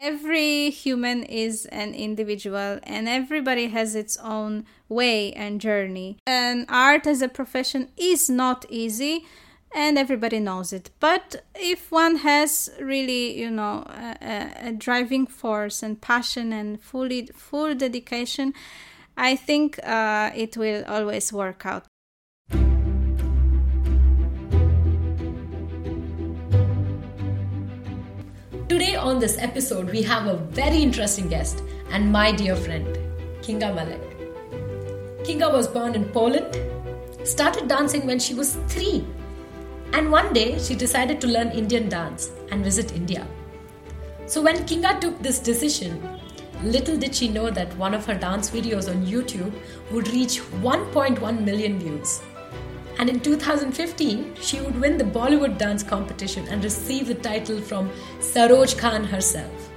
[0.00, 6.16] every human is an individual and everybody has its own way and journey.
[6.26, 9.26] And art as a profession is not easy
[9.72, 10.90] and everybody knows it.
[10.98, 17.26] But if one has really, you know, a, a driving force and passion and fully
[17.34, 18.54] full dedication,
[19.16, 21.84] I think uh, it will always work out.
[28.70, 32.86] Today on this episode, we have a very interesting guest and my dear friend,
[33.42, 34.00] Kinga Malek.
[35.24, 36.56] Kinga was born in Poland,
[37.24, 39.04] started dancing when she was three,
[39.92, 43.26] and one day she decided to learn Indian dance and visit India.
[44.26, 46.00] So when Kinga took this decision,
[46.62, 49.52] little did she know that one of her dance videos on YouTube
[49.90, 52.20] would reach 1.1 million views.
[53.00, 57.88] And in 2015, she would win the Bollywood dance competition and receive the title from
[58.18, 59.70] Saroj Khan herself.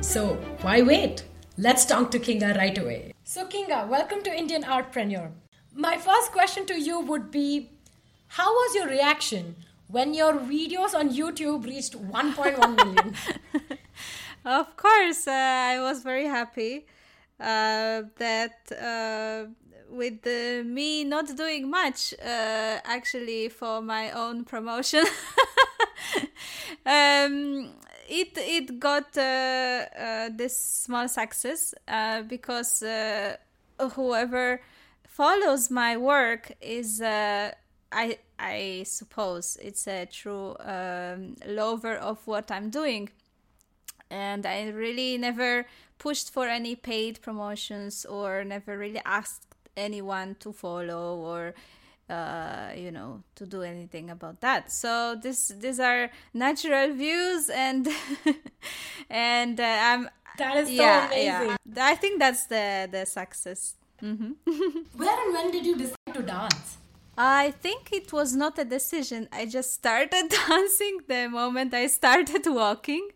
[0.00, 1.24] So, why wait?
[1.58, 3.12] Let's talk to Kinga right away.
[3.22, 5.30] So, Kinga, welcome to Indian Artpreneur.
[5.74, 7.68] My first question to you would be
[8.28, 9.54] How was your reaction
[9.88, 13.14] when your videos on YouTube reached 1.1 million?
[14.46, 16.86] of course, uh, I was very happy
[17.38, 19.52] uh, that uh,
[19.90, 25.04] with the, me not doing much uh, actually for my own promotion.
[26.86, 27.70] um,
[28.08, 33.36] it it got uh, uh, this small success uh, because uh,
[33.94, 34.60] whoever
[35.06, 37.52] follows my work is uh,
[37.92, 43.10] I I suppose it's a true um, lover of what I'm doing,
[44.10, 45.66] and I really never
[45.98, 49.47] pushed for any paid promotions or never really asked
[49.78, 51.54] anyone to follow or
[52.10, 57.88] uh, you know to do anything about that so this these are natural views and
[59.10, 61.86] and uh, i'm that is yeah, so amazing yeah.
[61.92, 64.32] i think that's the the success mm-hmm.
[64.96, 66.78] where and when did you decide to dance
[67.20, 69.28] I think it was not a decision.
[69.32, 73.08] I just started dancing the moment I started walking.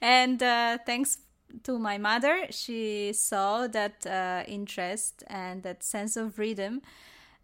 [0.00, 1.18] and uh, thanks
[1.64, 6.82] to my mother, she saw that uh, interest and that sense of rhythm.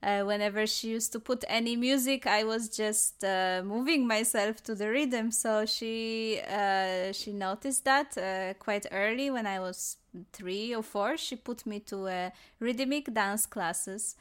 [0.03, 4.75] Uh, whenever she used to put any music, I was just uh, moving myself to
[4.75, 5.31] the rhythm.
[5.31, 9.97] So she uh, she noticed that uh, quite early when I was
[10.33, 11.17] three or four.
[11.17, 14.17] She put me to uh, rhythmic dance classes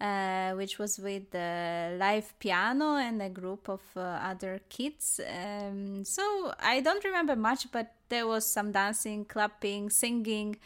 [0.00, 5.20] uh, which was with the live piano and a group of uh, other kids.
[5.26, 10.56] Um, so I don't remember much, but there was some dancing, clapping, singing,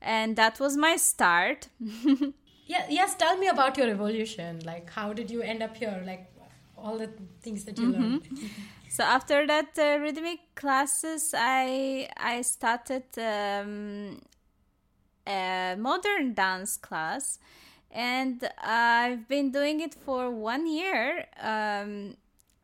[0.00, 1.68] and that was my start.
[2.66, 3.16] yeah, yes.
[3.16, 4.60] Tell me about your evolution.
[4.64, 6.02] Like, how did you end up here?
[6.06, 6.30] Like,
[6.76, 7.10] all the
[7.42, 8.02] things that you mm-hmm.
[8.02, 8.28] learned.
[8.88, 14.20] so after that uh, rhythmic classes, I I started um,
[15.26, 17.38] a modern dance class
[17.90, 22.16] and I've been doing it for one year, um,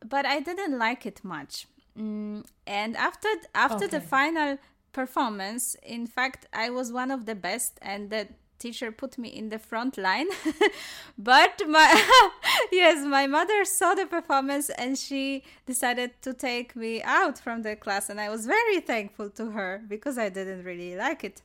[0.07, 1.67] but I didn't like it much.
[1.97, 3.97] Mm, and after after okay.
[3.97, 4.57] the final
[4.91, 8.27] performance, in fact, I was one of the best, and the
[8.65, 10.29] teacher put me in the front line.
[11.31, 11.89] But my
[12.81, 17.75] yes my mother saw the performance and she decided to take me out from the
[17.83, 21.37] class and i was very thankful to her because i didn't really like it.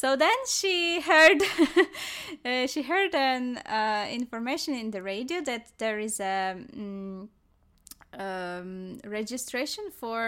[0.00, 0.76] So then she
[1.10, 1.40] heard
[2.48, 3.44] uh, she heard an
[3.80, 7.28] uh, information in the radio that there is a um,
[8.26, 10.18] um, registration for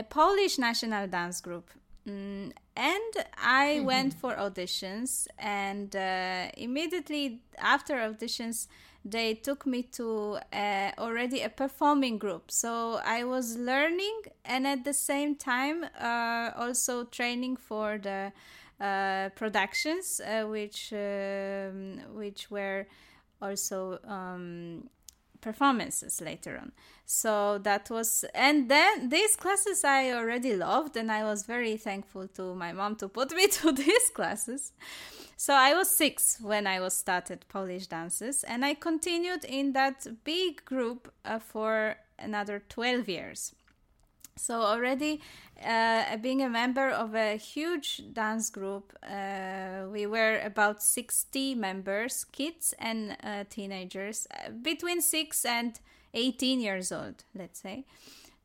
[0.00, 1.66] a polish national dance group
[2.08, 3.86] Mm, and I mm-hmm.
[3.86, 8.66] went for auditions, and uh, immediately after auditions,
[9.04, 12.50] they took me to uh, already a performing group.
[12.50, 18.32] So I was learning, and at the same time, uh, also training for the
[18.80, 22.86] uh, productions, uh, which um, which were
[23.40, 24.88] also um,
[25.42, 26.72] performances later on.
[27.04, 32.28] So that was, and then these classes I already loved, and I was very thankful
[32.28, 34.72] to my mom to put me to these classes.
[35.36, 40.06] So I was six when I was started Polish dances, and I continued in that
[40.24, 43.54] big group uh, for another 12 years.
[44.36, 45.20] So already
[45.64, 52.24] uh, being a member of a huge dance group, uh, we were about 60 members,
[52.24, 55.78] kids and uh, teenagers, uh, between 6 and
[56.14, 57.84] 18 years old, let's say.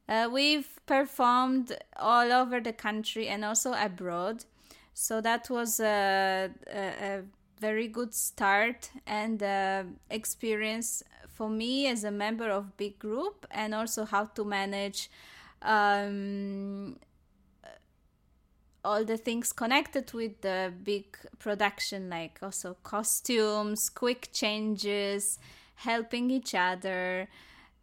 [0.10, 4.46] Uh, we've performed all over the country and also abroad.
[4.94, 7.24] So that was a, a, a
[7.60, 13.76] very good start and uh, experience for me as a member of big group and
[13.76, 15.10] also how to manage
[15.62, 16.98] um,
[18.84, 25.40] all the things connected with the big production, like also costumes, quick changes,
[25.76, 27.28] helping each other,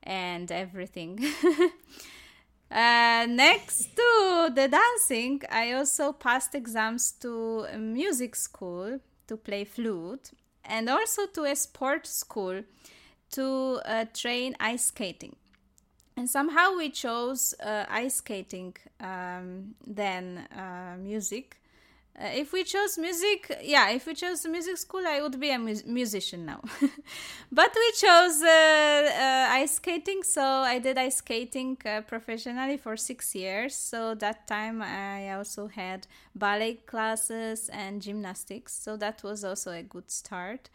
[0.03, 1.19] and everything.
[2.71, 9.65] uh, next to the dancing, I also passed exams to a music school to play
[9.65, 10.31] flute
[10.65, 12.63] and also to a sport school
[13.33, 15.37] to uh, train ice skating.
[16.17, 21.61] And somehow we chose uh, ice skating um, than uh, music.
[22.17, 25.59] Uh, if we chose music, yeah, if we chose music school, I would be a
[25.59, 26.61] mu- musician now.
[27.51, 32.97] but we chose uh, uh, ice skating, so I did ice skating uh, professionally for
[32.97, 33.75] six years.
[33.75, 36.07] So that time I also had
[36.37, 40.71] ballet classes and gymnastics, so that was also a good start.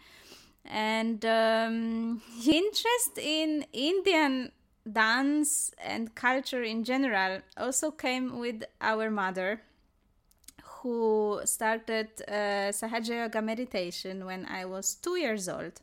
[0.66, 4.52] And um, interest in Indian
[4.94, 9.62] dance and culture in general also came with our mother
[10.82, 15.74] who started uh, Sahaja Yoga meditation when I was two years old.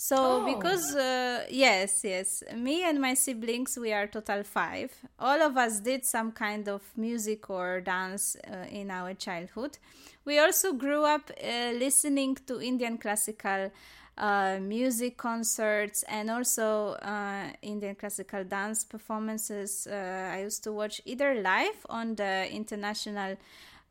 [0.00, 0.54] So, oh.
[0.54, 4.92] because, uh, yes, yes, me and my siblings, we are total five.
[5.18, 9.78] All of us did some kind of music or dance uh, in our childhood.
[10.24, 13.72] We also grew up uh, listening to Indian classical
[14.18, 19.86] uh, music concerts and also uh, Indian classical dance performances.
[19.90, 23.36] Uh, I used to watch either live on the international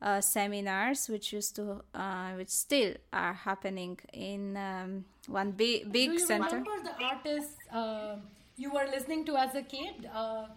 [0.01, 6.09] uh, seminars, which used to, uh, which still are happening in um, one big big
[6.09, 6.57] Do you center.
[6.57, 8.17] remember the artists uh,
[8.57, 10.09] you were listening to as a kid?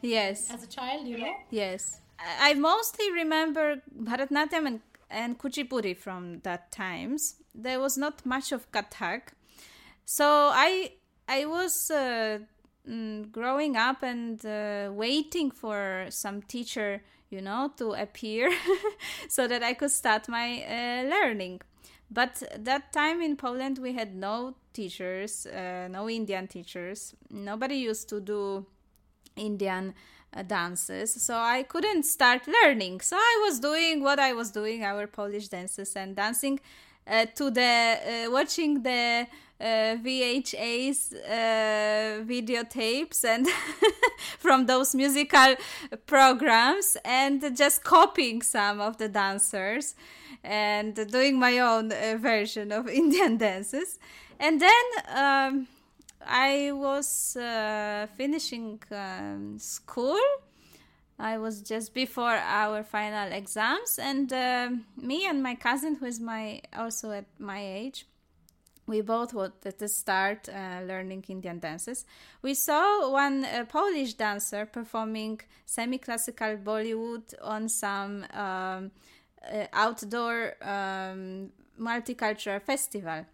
[0.02, 0.50] yes.
[0.50, 1.34] As a child, you know.
[1.50, 2.00] Yes,
[2.40, 4.80] I mostly remember Bharatnatyam and
[5.10, 7.36] and Kuchipudi from that times.
[7.54, 9.32] There was not much of Kathak
[10.10, 10.90] so i
[11.28, 12.36] i was uh,
[12.88, 18.50] mm, growing up and uh, waiting for some teacher you know to appear
[19.28, 21.60] so that i could start my uh, learning.
[22.10, 27.14] But that time in poland we had no teachers uh, no indian teachers.
[27.30, 28.66] Nobody used to do
[29.36, 29.94] indian
[30.36, 31.22] uh, dances.
[31.22, 33.00] So i couldn't start learning.
[33.02, 36.58] So i was doing what i was doing our polish dances and dancing
[37.06, 39.28] uh, to the watching the
[39.60, 43.46] uh, VHS uh, videotapes and
[44.38, 45.56] from those musical
[46.06, 49.94] programs and just copying some of the dancers
[50.42, 53.98] and doing my own uh, version of Indian dances.
[54.38, 54.84] And then
[55.14, 55.68] um,
[56.26, 60.20] I was uh, finishing um, school.
[61.18, 66.18] I was just before our final exams, and uh, me and my cousin, who is
[66.18, 68.06] my also at my age,
[68.90, 72.04] we both wanted to start uh, learning Indian dances.
[72.42, 78.90] We saw one uh, Polish dancer performing semi classical Bollywood on some um,
[79.50, 81.50] uh, outdoor um,
[81.80, 83.24] multicultural festival.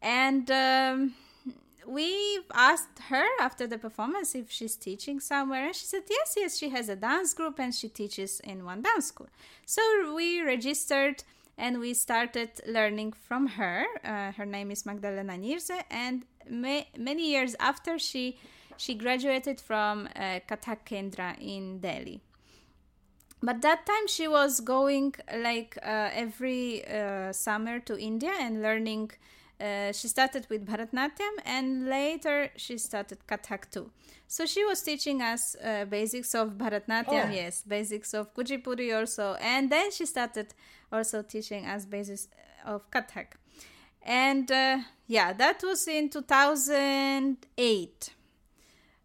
[0.00, 1.14] And um,
[1.86, 6.58] we asked her after the performance if she's teaching somewhere, and she said, Yes, yes,
[6.58, 9.28] she has a dance group and she teaches in one dance school.
[9.66, 9.82] So
[10.14, 11.24] we registered
[11.58, 13.86] and we started learning from her.
[14.04, 18.38] Uh, her name is Magdalena Nirze, and ma- many years after she
[18.76, 22.20] she graduated from uh, Kathak Kendra in Delhi.
[23.42, 29.10] But that time she was going like uh, every uh, summer to India and learning.
[29.58, 33.90] Uh, she started with Bharatnatyam and later she started Kathak too.
[34.28, 37.32] So she was teaching us uh, basics of Bharatnatyam, oh.
[37.32, 40.52] yes, basics of Kuchipudi also, and then she started
[40.92, 42.28] also teaching as basics
[42.64, 43.26] of Kathak.
[44.02, 48.10] And uh, yeah, that was in 2008.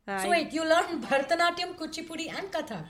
[0.08, 2.86] Uh, so wait, you learned Bharatanatyam, Kuchipudi, and Kathak?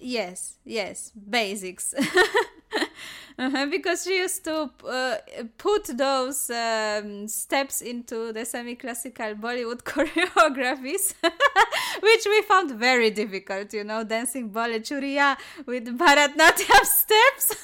[0.00, 1.92] Yes, yes, basics.
[3.38, 5.16] uh-huh, because she used to uh,
[5.56, 11.14] put those um, steps into the semi-classical Bollywood choreographies,
[12.02, 13.72] which we found very difficult.
[13.72, 17.56] You know, dancing Bole Churiya with Bharatnatyam steps.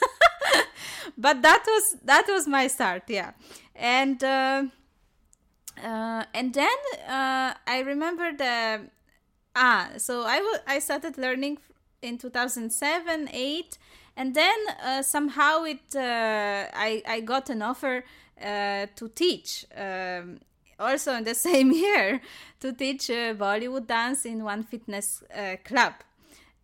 [1.16, 3.32] But that was that was my start, yeah,
[3.74, 4.22] and.
[4.22, 4.64] Uh,
[5.82, 8.88] uh, and then uh, I remember the
[9.56, 11.58] ah so I, w- I started learning
[12.02, 13.78] in 2007 8
[14.16, 18.04] and then uh, somehow it uh, I, I got an offer
[18.40, 20.38] uh, to teach um,
[20.78, 22.20] also in the same year
[22.60, 25.22] to teach bollywood dance in one fitness
[25.64, 25.94] club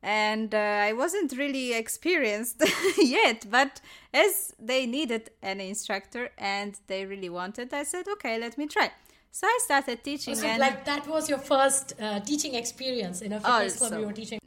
[0.02, 2.62] and uh, i wasn't really experienced
[2.98, 3.80] yet but
[4.14, 8.90] as they needed an instructor and they really wanted i said okay let me try
[9.32, 10.34] so I started teaching.
[10.34, 13.88] So and like that was your first uh, teaching experience in a fitness also.
[13.88, 14.40] club you were teaching.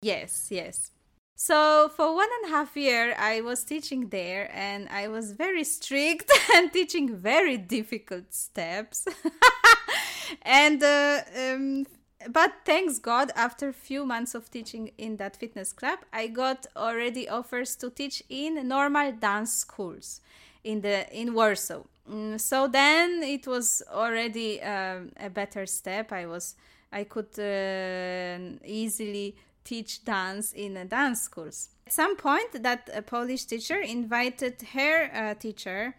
[0.00, 0.90] Yes, yes.
[1.34, 5.64] So for one and a half year, I was teaching there, and I was very
[5.64, 9.06] strict and teaching very difficult steps.
[10.42, 11.86] and uh, um,
[12.26, 17.28] but thanks God, after few months of teaching in that fitness club, I got already
[17.28, 20.20] offers to teach in normal dance schools
[20.64, 21.82] in the in Warsaw.
[22.10, 26.12] Mm, so then it was already um, a better step.
[26.12, 26.56] I was
[26.92, 31.68] I could uh, easily teach dance in uh, dance schools.
[31.86, 35.94] At some point, that a Polish teacher invited her uh, teacher,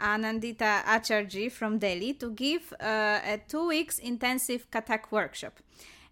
[0.00, 5.60] Anandita Acharji from Delhi, to give uh, a two weeks intensive Kathak workshop.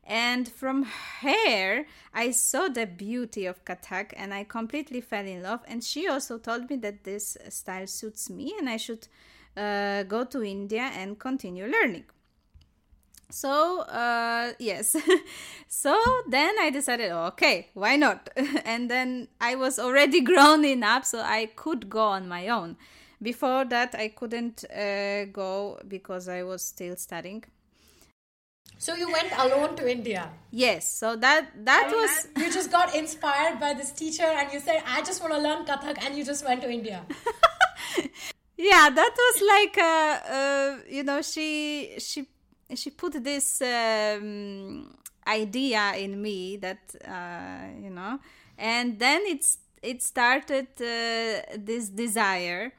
[0.05, 0.85] And from
[1.21, 5.61] her, I saw the beauty of Kathak and I completely fell in love.
[5.69, 9.07] And she also told me that this style suits me and I should
[9.57, 12.05] uh, go to India and continue learning
[13.33, 14.95] so uh, yes
[15.69, 15.99] so
[16.29, 18.29] then i decided okay why not
[18.65, 22.77] and then i was already grown enough so i could go on my own
[23.23, 27.45] before that i couldn't uh, go because i was still studying.
[28.79, 30.29] So you went alone to india?
[30.51, 30.91] Yes.
[31.01, 34.83] So that that and was you just got inspired by this teacher and you said
[34.87, 37.05] i just want to learn kathak and you just went to india.
[38.57, 42.27] Yeah that was like uh, uh, you know she she
[42.75, 44.95] she put this um,
[45.27, 48.21] idea in me that uh, you know
[48.59, 52.73] and then it's it started uh, this desire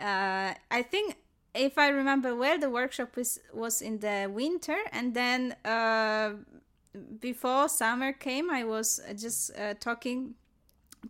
[0.00, 1.16] uh, i think
[1.54, 6.32] if i remember well the workshop was was in the winter and then uh,
[7.20, 10.34] before summer came i was just uh, talking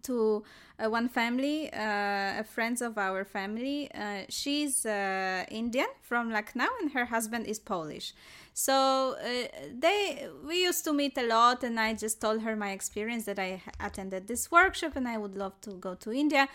[0.04, 0.44] to
[0.78, 3.90] uh, one family, uh, friends of our family.
[3.94, 8.12] Uh, she's uh, Indian from Lucknow, and her husband is Polish.
[8.52, 9.48] So uh,
[9.78, 13.38] they we used to meet a lot, and I just told her my experience that
[13.38, 16.48] I attended this workshop, and I would love to go to India.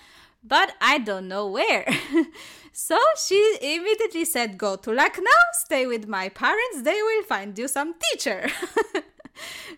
[0.44, 1.86] But I don't know where.
[2.74, 7.68] so she immediately said, Go to Lucknow, stay with my parents, they will find you
[7.68, 8.50] some teacher.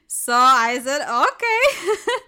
[0.07, 2.19] so I said, Okay.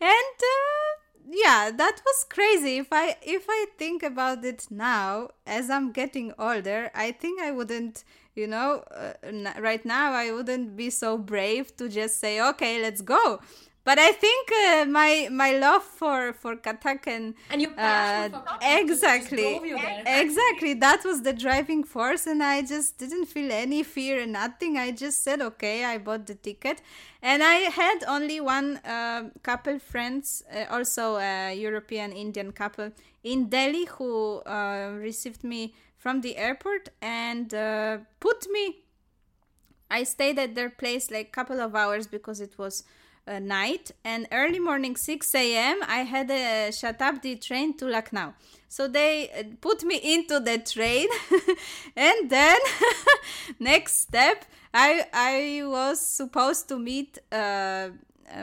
[0.00, 5.70] and uh, yeah that was crazy if i if i think about it now as
[5.70, 9.12] i'm getting older i think i wouldn't you know uh,
[9.60, 13.40] right now i wouldn't be so brave to just say okay let's go
[13.84, 18.46] but I think uh, my my love for for Kathak and, your passion uh, for
[18.46, 19.60] Kathak exactly
[20.06, 24.78] exactly that was the driving force, and I just didn't feel any fear and nothing.
[24.78, 25.84] I just said okay.
[25.84, 26.80] I bought the ticket,
[27.22, 32.90] and I had only one uh, couple friends, uh, also a European Indian couple
[33.22, 38.80] in Delhi, who uh, received me from the airport and uh, put me.
[39.90, 42.84] I stayed at their place like couple of hours because it was
[43.26, 48.34] uh, night and early morning 6 a.m i had a shatabdi train to lucknow
[48.68, 51.08] so they uh, put me into the train
[51.96, 52.58] and then
[53.58, 57.88] next step i i was supposed to meet uh,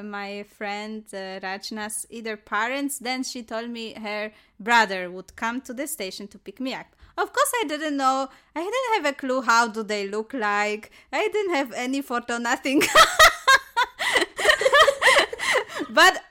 [0.03, 2.99] my friend uh, Rajna's either parents.
[2.99, 6.87] Then she told me her brother would come to the station to pick me up.
[7.17, 8.29] Of course, I didn't know.
[8.55, 10.91] I didn't have a clue how do they look like.
[11.11, 12.83] I didn't have any photo, nothing.
[15.93, 16.21] but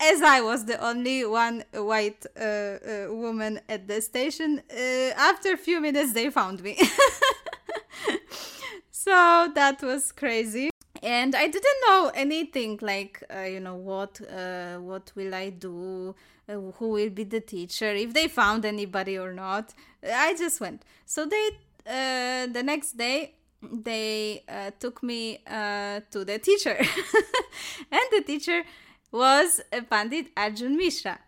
[0.00, 2.78] as I was the only one white uh, uh,
[3.10, 6.78] woman at the station, uh, after a few minutes they found me.
[8.90, 10.70] so that was crazy.
[11.02, 16.14] And I didn't know anything like uh, you know what uh, what will I do,
[16.48, 19.74] uh, who will be the teacher, if they found anybody or not.
[20.04, 20.82] I just went.
[21.06, 21.50] So they
[21.84, 24.44] the next day they
[24.80, 26.76] took me to the teacher,
[27.92, 28.64] and the teacher
[29.10, 31.18] was a Pandit Arjun Mishra.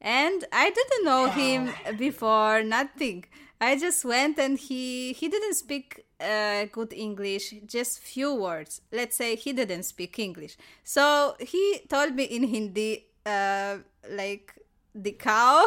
[0.00, 3.24] And I didn't know him before, nothing.
[3.60, 8.80] I just went and he he didn't speak uh, good English, just few words.
[8.90, 10.56] Let's say he didn't speak English.
[10.82, 13.78] So he told me in Hindi, uh,
[14.10, 14.54] like
[14.94, 15.64] the cow,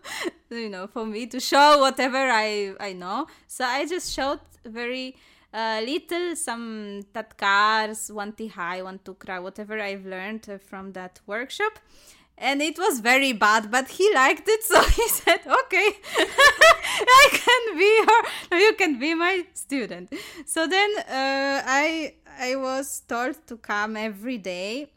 [0.50, 3.26] you know, for me to show whatever I I know.
[3.46, 5.16] So I just showed very
[5.54, 11.78] uh, little some tatkars, one tihai, one tukra, whatever I've learned uh, from that workshop.
[12.36, 17.78] And it was very bad, but he liked it, so he said, "Okay, I can
[17.78, 20.12] be your, you can be my student."
[20.44, 24.90] So then uh, I I was told to come every day,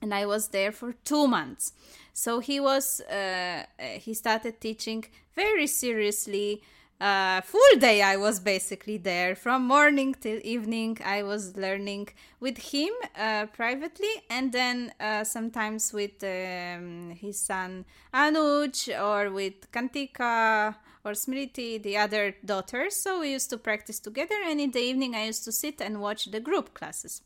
[0.00, 1.72] and I was there for two months.
[2.12, 3.64] So he was uh,
[3.98, 5.04] he started teaching
[5.34, 6.62] very seriously
[7.00, 10.98] uh, full day I was basically there from morning till evening.
[11.04, 12.08] I was learning
[12.40, 19.70] with him uh, privately, and then uh, sometimes with um, his son Anuj or with
[19.72, 22.96] Kantika or Smriti, the other daughters.
[22.96, 26.00] So we used to practice together, and in the evening I used to sit and
[26.00, 27.22] watch the group classes.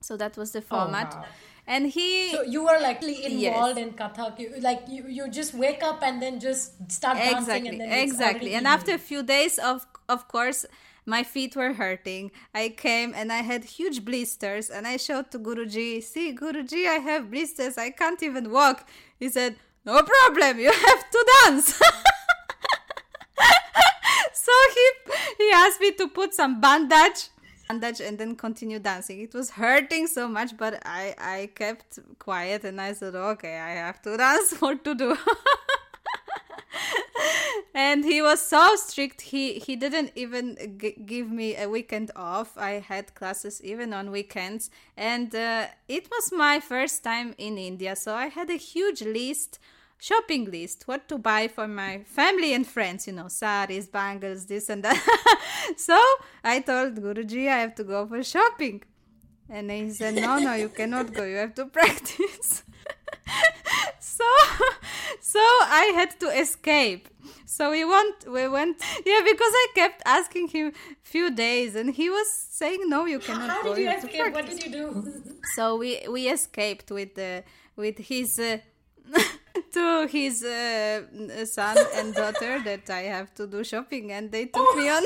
[0.00, 1.12] So that was the format.
[1.14, 1.26] Oh, wow.
[1.70, 3.86] And he So you were like involved Yes.
[3.86, 4.38] in Kathak.
[4.42, 7.92] You, like you, you just wake up and then just start dancing exactly and then
[8.04, 8.54] exactly.
[8.54, 10.66] And after a few days of of course
[11.06, 12.32] my feet were hurting.
[12.62, 16.98] I came and i had huge blisters and i showed to guruji see guruji i
[17.10, 17.78] have blisters.
[17.86, 18.78] I can't even walk.
[19.22, 20.58] He said no problem.
[20.66, 21.80] You have to dance.
[24.32, 24.86] So he
[25.38, 27.28] he asked me to put some bandage
[27.70, 29.20] bandage and then continue dancing.
[29.20, 33.72] It was hurting so much but i i kept quiet and i said okay i
[33.84, 35.16] have to dance what to do.
[37.72, 39.20] And he was so strict.
[39.32, 40.44] He he didn't even
[40.82, 42.48] g- give me a weekend off.
[42.56, 44.70] I had classes even on weekends.
[44.96, 49.58] And uh, it was my first time in india so i had a huge list
[50.00, 54.68] shopping list what to buy for my family and friends you know saris bangles this
[54.70, 54.98] and that.
[55.76, 55.98] So
[56.42, 58.82] i told guruji i have to go for shopping.
[59.48, 62.62] And he said no no you cannot go you have to practice.
[64.00, 64.24] So
[65.20, 65.38] so
[65.82, 67.08] i had to escape.
[67.46, 68.76] So we went we went
[69.10, 72.28] yeah because i kept asking him few days and he was
[72.60, 74.32] saying no you cannot How go did you escape?
[74.34, 74.86] What did you do?
[75.54, 77.32] so we we escaped with the
[77.76, 78.58] with his uh,
[79.72, 81.02] to his uh,
[81.44, 85.04] son and daughter that I have to do shopping and they took me on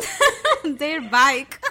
[0.77, 1.63] their bike.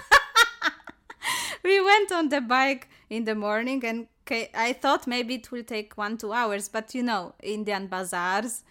[1.64, 4.06] we went on the bike in the morning and
[4.54, 8.62] I thought maybe it will take one two hours, but you know Indian bazaars,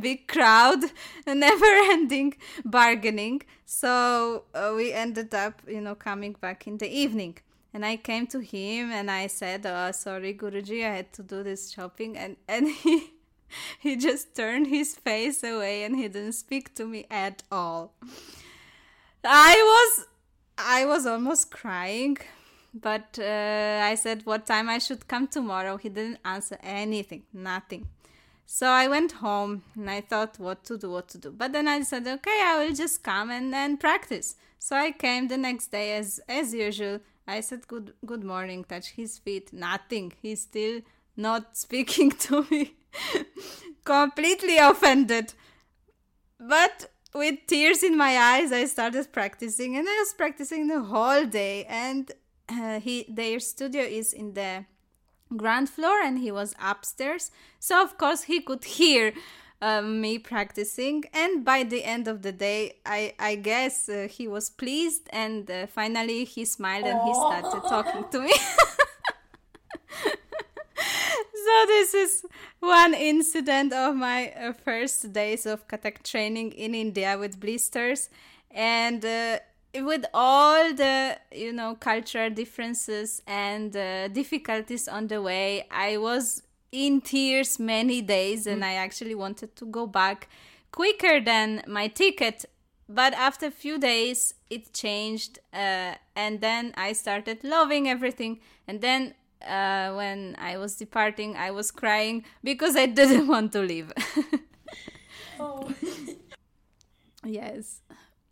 [0.00, 0.82] big crowd,
[1.26, 3.42] never ending bargaining.
[3.64, 7.38] So uh, we ended up you know coming back in the evening.
[7.72, 11.42] And I came to him and I said, "Oh, sorry, Guruji, I had to do
[11.42, 13.12] this shopping." And and he
[13.80, 17.92] he just turned his face away and he didn't speak to me at all.
[19.24, 20.06] I was
[20.58, 22.16] I was almost crying,
[22.72, 25.76] but uh, I said what time I should come tomorrow.
[25.76, 27.88] He didn't answer anything, nothing.
[28.46, 31.32] So I went home and I thought what to do, what to do.
[31.32, 34.36] But then I said, okay, I will just come and, and practice.
[34.58, 37.00] So I came the next day as as usual.
[37.26, 40.12] I said good good morning, touch his feet, nothing.
[40.22, 40.80] He's still
[41.16, 42.76] not speaking to me.
[43.84, 45.32] Completely offended.
[46.38, 51.24] But with tears in my eyes, I started practicing, and I was practicing the whole
[51.24, 51.64] day.
[51.64, 52.10] And
[52.48, 54.64] uh, he, their studio is in the
[55.36, 57.30] ground floor, and he was upstairs.
[57.58, 59.12] So of course he could hear
[59.60, 61.04] uh, me practicing.
[61.12, 65.50] And by the end of the day, I, I guess uh, he was pleased, and
[65.50, 68.32] uh, finally he smiled and he started talking to me.
[71.46, 72.24] so this is
[72.58, 78.08] one incident of my uh, first days of Kathak training in india with blisters.
[78.50, 79.38] And uh,
[79.90, 86.42] with all the you know cultural differences and uh, difficulties on the way i was
[86.72, 90.28] in tears many days and i actually wanted to go back
[90.72, 92.44] quicker than my ticket.
[92.88, 98.40] But after a few days it changed uh, and then i started loving everything.
[98.68, 103.60] And then uh, when I was departing, I was crying because I didn't want to
[103.60, 103.92] leave.
[105.38, 105.72] Oh.
[107.24, 107.80] yes.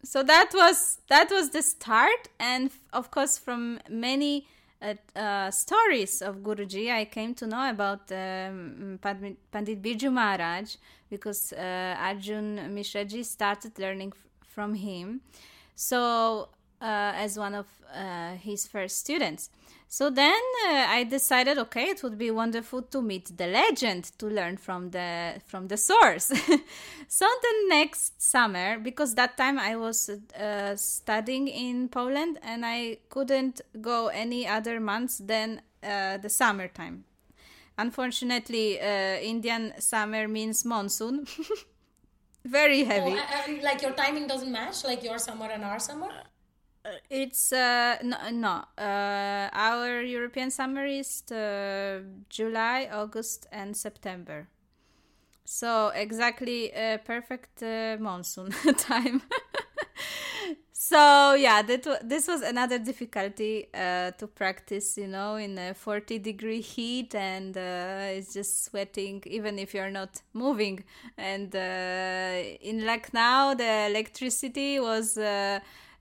[0.03, 4.47] So that was that was the start, and of course, from many
[4.83, 10.77] uh, uh, stories of Guruji, I came to know about um, Pandit Birju Maharaj
[11.09, 15.23] because uh, Arjun Mishraji started learning f- from him.
[15.75, 16.49] So
[16.87, 19.51] as one of uh, his first students.
[19.89, 24.27] So then uh, I decided, okay, it would be wonderful to meet the legend to
[24.27, 26.27] learn from the from the source.
[27.09, 32.99] so the next summer, because that time I was uh, studying in Poland and I
[33.09, 37.05] couldn't go any other months than uh, the summertime.
[37.79, 41.27] Unfortunately, uh, Indian summer means monsoon.
[42.45, 43.13] Very heavy.
[43.13, 46.09] Oh, I- I- like your timing doesn't match, like your summer and our summer.
[47.09, 48.65] It's uh no, no.
[48.77, 54.49] Uh, our European summer is uh, July, August, and September.
[55.45, 59.23] So exactly uh, perfect uh, monsoon time.
[60.73, 66.19] so yeah that this was another difficulty uh, to practice you know in a 40
[66.19, 70.83] degree heat and uh, it's just sweating even if you're not moving
[71.17, 75.61] and uh, in lucknow the electricity was uh,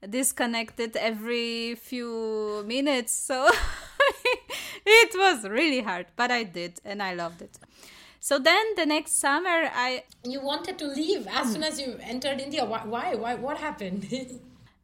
[0.10, 3.50] disconnected every few minutes so
[4.86, 7.58] it was really hard but i did and i loved it.
[8.20, 12.40] So then the next summer i you wanted to leave as soon as you entered
[12.40, 12.64] india.
[12.64, 14.08] Why why, why what happened?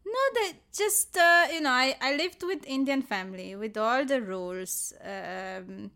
[0.05, 4.21] No that just uh, you know I, I lived with indian family with all the
[4.21, 5.91] rules um,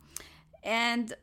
[0.61, 1.13] and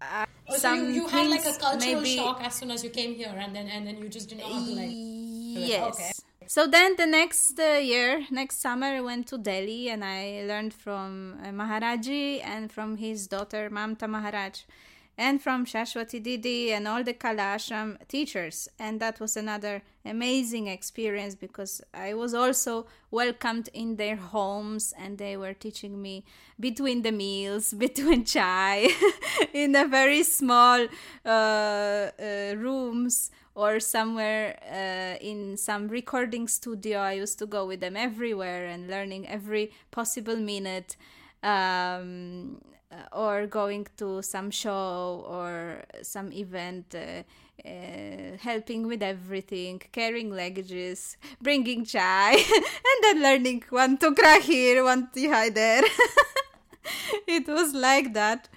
[0.00, 2.90] uh, oh, so you, you had like a cultural maybe, shock as soon as you
[2.90, 6.12] came here and then and then you just didn't know how to like yes okay.
[6.46, 10.74] So then the next uh, year, next summer, I went to Delhi and I learned
[10.74, 14.60] from uh, Maharaji and from his daughter Mamta Maharaj
[15.16, 18.68] and from Shashwati Didi and all the Kala Ashram teachers.
[18.78, 25.18] And that was another amazing experience because I was also welcomed in their homes and
[25.18, 26.24] they were teaching me
[26.58, 28.88] between the meals, between chai,
[29.52, 30.86] in a very small
[31.24, 36.98] uh, uh, rooms or somewhere uh, in some recording studio.
[36.98, 40.96] I used to go with them everywhere and learning every possible minute.
[41.42, 42.60] Um,
[43.12, 47.22] or going to some show or some event, uh,
[47.66, 55.08] uh, helping with everything, carrying luggages, bringing chai, and then learning one tukra here, one
[55.12, 55.82] to tihai there.
[57.26, 58.48] it was like that.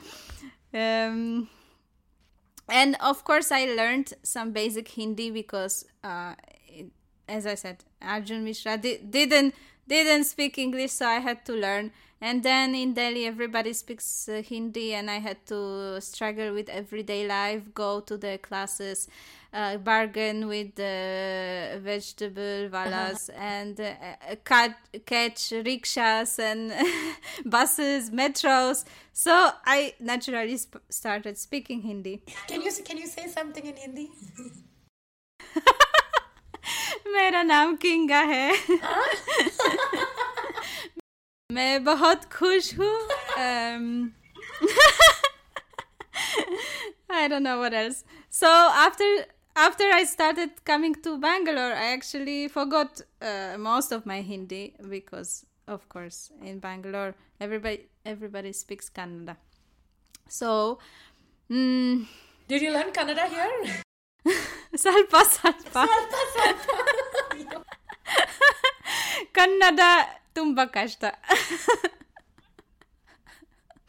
[0.73, 1.49] Um,
[2.69, 6.33] and of course i learned some basic hindi because uh,
[6.67, 6.87] it,
[7.27, 9.53] as i said arjun mishra di- didn't
[9.87, 14.41] didn't speak english so i had to learn and then in delhi everybody speaks uh,
[14.41, 19.07] hindi and i had to struggle with everyday life go to the classes
[19.53, 26.73] uh, bargain with the vegetable valas and uh, catch, catch rickshaws and
[27.45, 28.85] buses, metros.
[29.13, 32.23] So I naturally sp- started speaking Hindi.
[32.47, 34.11] Can you can you say something in Hindi?
[37.14, 38.52] मेरा नाम किंगा है
[41.52, 42.94] मैं बहुत खुश हूँ
[43.38, 44.12] um,
[47.10, 48.04] I don't know what else.
[48.30, 49.04] So after
[49.54, 55.44] after I started coming to Bangalore, I actually forgot uh, most of my Hindi because,
[55.68, 59.36] of course, in Bangalore, everybody everybody speaks Kannada.
[60.28, 60.78] So,
[61.50, 62.06] mm,
[62.48, 63.82] did you learn Kannada here?
[64.82, 65.76] ಸ್ವಲ್ಪ ಸ್ವಲ್ಪ
[69.38, 69.80] ಕನ್ನಡ
[70.38, 71.04] ತುಂಬ ಕಷ್ಟ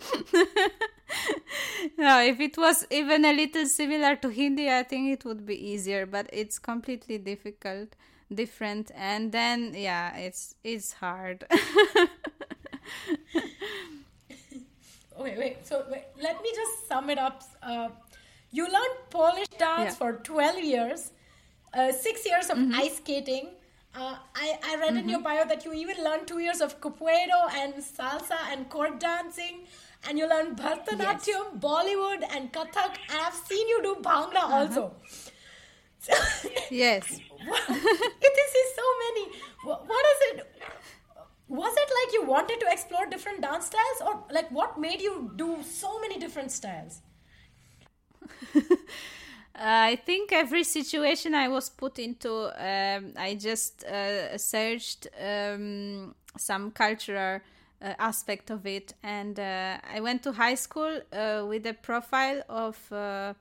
[1.97, 5.55] no, if it was even a little similar to Hindi, I think it would be
[5.71, 7.89] easier, but it's completely difficult,
[8.33, 11.45] different, and then yeah, it's it's hard.
[15.17, 15.57] wait, wait.
[15.69, 17.37] So wait, let me just sum it up.
[17.61, 17.89] Uh,
[18.50, 19.94] you learned Polish dance yeah.
[19.94, 21.12] for twelve years,
[21.74, 22.74] uh, six years of mm-hmm.
[22.74, 23.50] ice skating.
[23.94, 24.98] Uh, I, I read mm-hmm.
[24.98, 29.00] in your bio that you even learned two years of capoeira and salsa and court
[29.00, 29.66] dancing
[30.06, 31.58] and you learn Bharatanatyam, yes.
[31.58, 34.56] Bollywood, and Kathak, and I've seen you do Bhangra uh-huh.
[34.56, 34.92] also.
[36.70, 37.04] yes.
[37.08, 39.28] this is so many.
[39.64, 40.46] What is it?
[41.48, 45.32] Was it like you wanted to explore different dance styles, or like what made you
[45.36, 47.00] do so many different styles?
[49.60, 56.70] I think every situation I was put into, um, I just uh, searched um, some
[56.70, 57.40] cultural
[57.80, 58.94] uh, aspect of it.
[59.02, 63.34] And uh, I went to high school uh, with a profile of uh,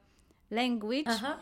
[0.50, 1.08] language.
[1.08, 1.36] Uh-huh.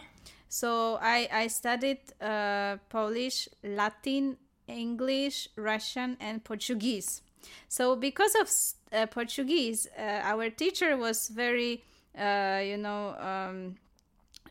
[0.50, 4.38] So I, I studied uh, Polish, Latin,
[4.68, 7.22] English, Russian, and Portuguese.
[7.68, 8.50] So because of
[8.92, 11.84] uh, Portuguese, our teacher was very,
[12.18, 13.76] you know, um,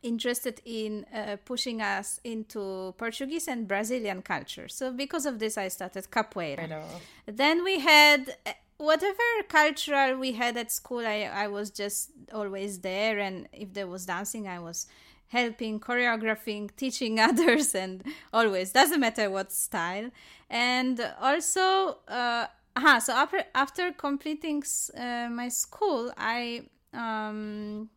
[0.04, 4.68] interested in uh, pushing us into Portuguese and Brazilian culture.
[4.68, 6.82] So because of this, I started capoeira.
[7.26, 11.04] Then we had uh, whatever cultural we had at school.
[11.06, 14.86] I I was just always there, and if there was dancing, I was
[15.28, 20.10] helping, choreographing, teaching others, and always doesn't matter what style.
[20.50, 22.46] And also, uh,
[22.76, 24.62] uh so after after completing
[24.96, 27.90] uh, my school, I um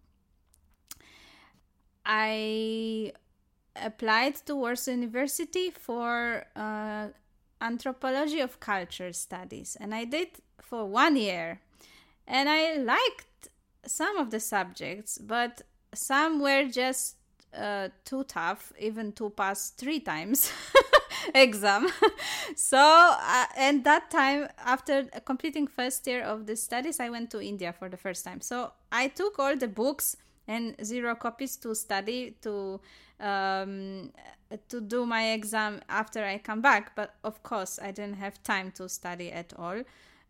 [2.05, 3.11] I
[3.75, 7.07] applied to Warsaw University for uh,
[7.59, 10.29] anthropology of culture studies, and I did
[10.61, 11.59] for one year.
[12.25, 13.49] And I liked
[13.85, 15.61] some of the subjects, but
[15.93, 17.15] some were just
[17.53, 20.51] uh, too tough, even to pass three times.
[21.35, 21.87] exam.
[22.55, 27.41] so, uh, and that time, after completing first year of the studies, I went to
[27.41, 28.41] India for the first time.
[28.41, 30.15] So I took all the books
[30.47, 32.79] and zero copies to study to
[33.19, 34.11] um,
[34.69, 36.95] to do my exam after I come back.
[36.95, 39.81] But of course, I didn't have time to study at all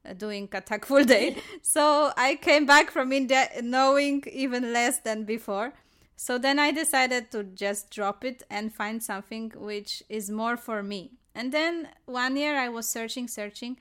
[0.08, 1.38] uh, doing Kathak full day.
[1.62, 5.74] so I came back from India knowing even less than before.
[6.20, 10.82] So then I decided to just drop it and find something which is more for
[10.82, 11.12] me.
[11.36, 13.78] And then one year I was searching, searching,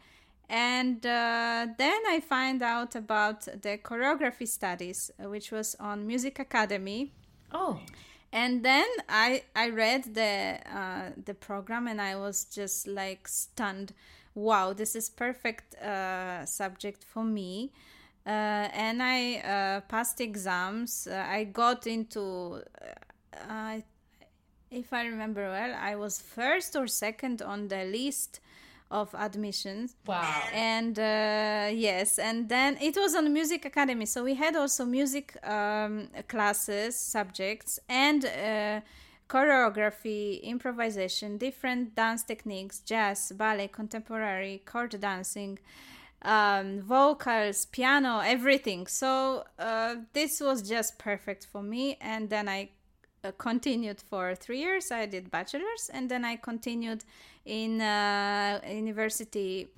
[0.51, 6.39] and uh, then I find out about the choreography studies, uh, which was on Music
[6.39, 7.11] Academy.
[7.53, 7.81] Oh.
[8.33, 13.95] And then I I read the uh, the program and I was just like stunned.
[14.35, 17.73] Wow, this is perfect uh, subject for me.
[18.27, 21.07] Uh, and I uh, passed exams.
[21.07, 22.61] Uh, I got into,
[23.49, 23.79] uh,
[24.71, 28.41] if I remember well, I was first or second on the list
[28.91, 29.95] of admissions.
[30.07, 30.43] Wow.
[30.53, 35.37] And uh, yes, and then it was on music academy, so we had also music
[35.47, 38.81] um, classes, subjects, and uh,
[39.29, 45.59] choreography, improvisation, different dance techniques, jazz, ballet, contemporary, court dancing
[46.27, 48.89] um, vocals, piano, everything.
[48.89, 51.97] So uh, this was just perfect for me.
[52.01, 52.71] And then I
[53.25, 54.91] uh, continued for three years.
[54.91, 57.05] I did bachelor's, and then I continued
[57.45, 59.69] in uh, University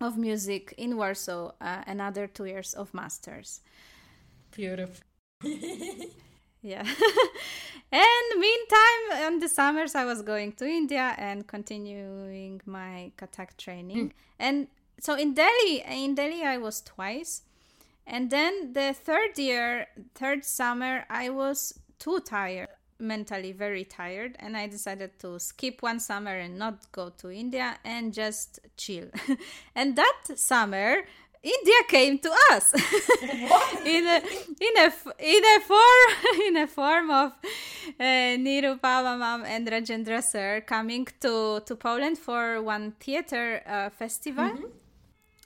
[0.00, 1.50] of Music in Warsaw.
[1.60, 3.60] Uh, another two years of masters.
[4.52, 5.04] Beautiful.
[6.62, 6.82] yeah.
[7.92, 14.10] and meantime, in the summers, I was going to India and continuing my Kathak training.
[14.10, 14.12] Mm.
[14.38, 14.68] And
[15.00, 17.42] so in Delhi, in Delhi, I was twice,
[18.06, 22.68] and then the third year, third summer, I was too tired
[23.02, 24.36] mentally very tired.
[24.38, 29.08] And i decided to skip one summer and not go to india and just chill.
[29.74, 31.02] And that summer
[31.44, 32.72] India came to us.
[33.84, 34.22] In a
[34.68, 36.10] in a in a form
[36.46, 37.32] in a form of
[37.98, 44.50] uh, Ma'am and Rajendra sir coming to to Poland for one theater uh, festival.
[44.50, 44.81] Mm-hmm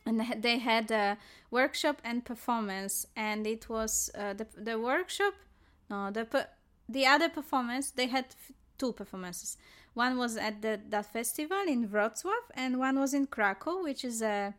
[0.06, 1.18] and they had a
[1.50, 5.34] workshop and performance and it was uh, the, the workshop
[5.90, 6.48] no the
[6.88, 8.26] the other performance they had
[8.78, 9.56] two performances
[9.94, 14.22] one was at the that festival in wrocław and one was in krakow which is
[14.22, 14.54] a,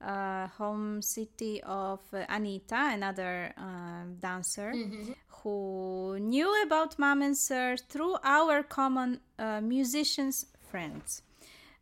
[0.00, 5.12] a home city of uh, anita another uh, dancer mm-hmm.
[5.28, 11.22] who knew about mom and sir through our common uh, musicians friends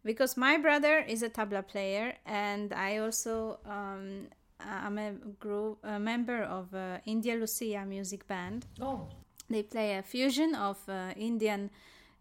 [0.07, 4.29] because my brother is a tabla player and I also um,
[4.61, 8.67] I'm a group a member of uh, India Lucia music band.
[8.81, 9.09] Oh,
[9.51, 11.71] they play a fusion of uh, Indian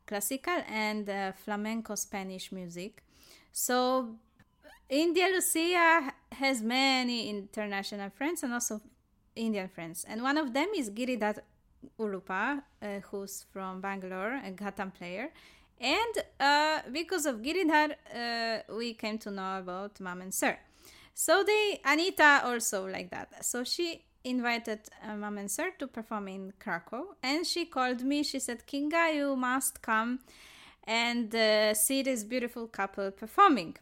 [0.05, 3.03] classical and uh, flamenco Spanish music.
[3.51, 4.15] So
[4.89, 8.81] India Lucia has many international friends and also
[9.35, 11.39] Indian friends, and one of them is Giridhar
[11.99, 15.29] Udupa, uh, who's from Bangalore, a Ghatam player,
[15.79, 20.57] and uh, because of Giridhar, uh, we came to know about Mom and Sir.
[21.13, 23.45] So they, Anita also like that.
[23.45, 28.23] So she invited uh, Mom and Sir to perform in Krakow, and she called me.
[28.23, 30.19] She said, "Kinga, you must come
[30.83, 33.77] and uh, see this beautiful couple performing."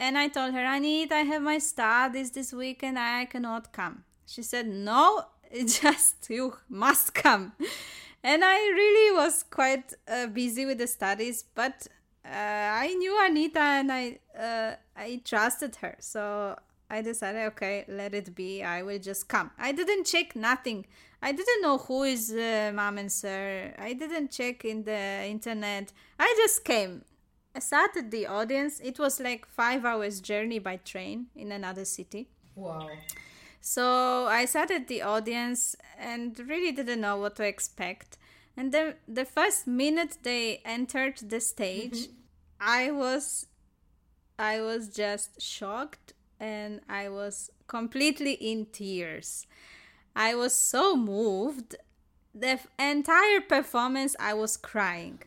[0.00, 2.98] And I told her, Anita, I have my studies this weekend.
[2.98, 4.04] I cannot come.
[4.26, 5.26] She said, "No,
[5.66, 7.52] just you must come."
[8.24, 11.86] And I really was quite uh, busy with the studies, but
[12.24, 16.56] uh, I knew Anita and I uh, I trusted her, so
[16.90, 18.62] I decided, okay, let it be.
[18.62, 19.50] I will just come.
[19.58, 20.86] I didn't check nothing.
[21.22, 23.74] I didn't know who is uh, mom and sir.
[23.78, 25.92] I didn't check in the internet.
[26.18, 27.02] I just came.
[27.54, 28.80] I sat at the audience.
[28.80, 32.28] It was like five hours journey by train in another city.
[32.54, 32.88] Wow.
[33.66, 38.18] So I sat at the audience and really didn't know what to expect.
[38.58, 42.12] And then the first minute they entered the stage, mm-hmm.
[42.60, 43.46] I was
[44.38, 49.46] I was just shocked and I was completely in tears.
[50.14, 51.74] I was so moved.
[52.34, 55.20] The entire performance I was crying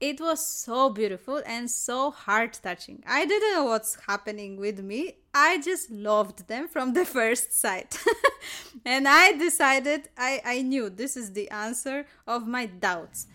[0.00, 3.02] it was so beautiful and so heart touching.
[3.06, 5.16] I didn't know what's happening with me.
[5.32, 7.98] I just loved them from the first sight.
[8.84, 13.26] and I decided, I, I knew this is the answer of my doubts.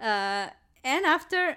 [0.00, 0.48] Uh,
[0.82, 1.56] and after,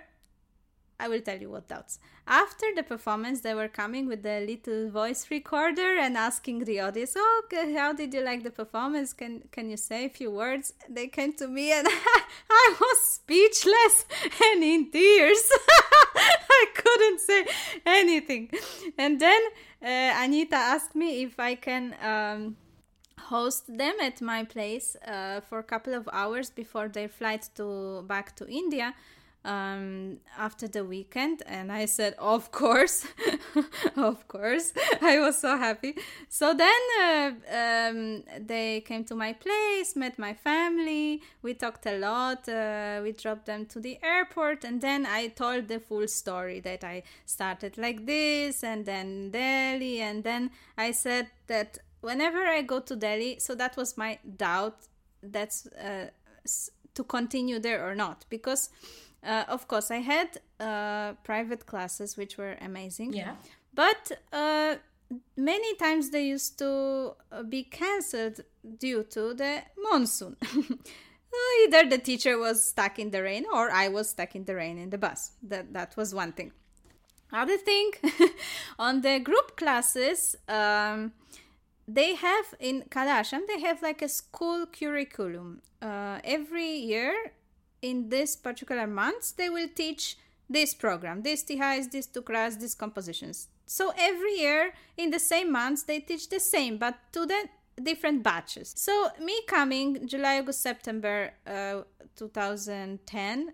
[0.99, 1.99] I will tell you what doubts.
[2.27, 7.13] After the performance, they were coming with a little voice recorder and asking the audience,
[7.15, 7.43] "Oh,
[7.75, 9.13] how did you like the performance?
[9.13, 11.88] Can can you say a few words?" They came to me, and
[12.49, 14.05] I was speechless
[14.43, 15.49] and in tears.
[16.59, 17.47] I couldn't say
[17.85, 18.49] anything.
[18.97, 19.41] And then
[19.81, 21.95] uh, Anita asked me if I can.
[22.01, 22.57] Um,
[23.29, 28.03] host them at my place uh, for a couple of hours before their flight to
[28.07, 28.93] back to India
[29.45, 33.08] um, after the weekend and i said of course
[33.95, 34.73] of course.
[35.01, 35.95] I was so happy.
[36.29, 41.21] So then uh, um, they came to my place met my family.
[41.41, 45.67] We talked a lot uh, we dropped them to the airport and then i told
[45.67, 51.27] the full story that i started like this and then delhi and then i said
[51.47, 54.77] that whenever i go to delhi so that was my doubt
[55.23, 56.08] that's uh,
[56.93, 58.69] to continue there or not because
[59.25, 63.13] uh, of course, I had uh, private classes which were amazing.
[63.13, 63.35] Yeah.
[63.73, 64.75] But uh,
[65.35, 68.41] many times they used to uh, be cancelled
[68.79, 70.38] due to the monsoon.
[71.63, 74.77] Either the teacher was stuck in the rain or I was stuck in the rain
[74.77, 75.31] in the bus.
[75.43, 76.53] That that was one thing.
[77.33, 77.91] Other thing,
[78.79, 81.11] on the group classes, um,
[81.88, 85.61] they have in Kala they have like a school curriculum.
[85.81, 87.33] Uh, every year
[87.89, 90.17] in this particular months they will teach
[90.58, 93.48] this program this tihais this tukras these compositions.
[93.65, 97.41] So every year in the same months they teach the same but to the
[97.89, 98.74] different batches.
[98.76, 98.93] So
[99.30, 101.82] me coming july august september uh,
[102.15, 103.54] 2010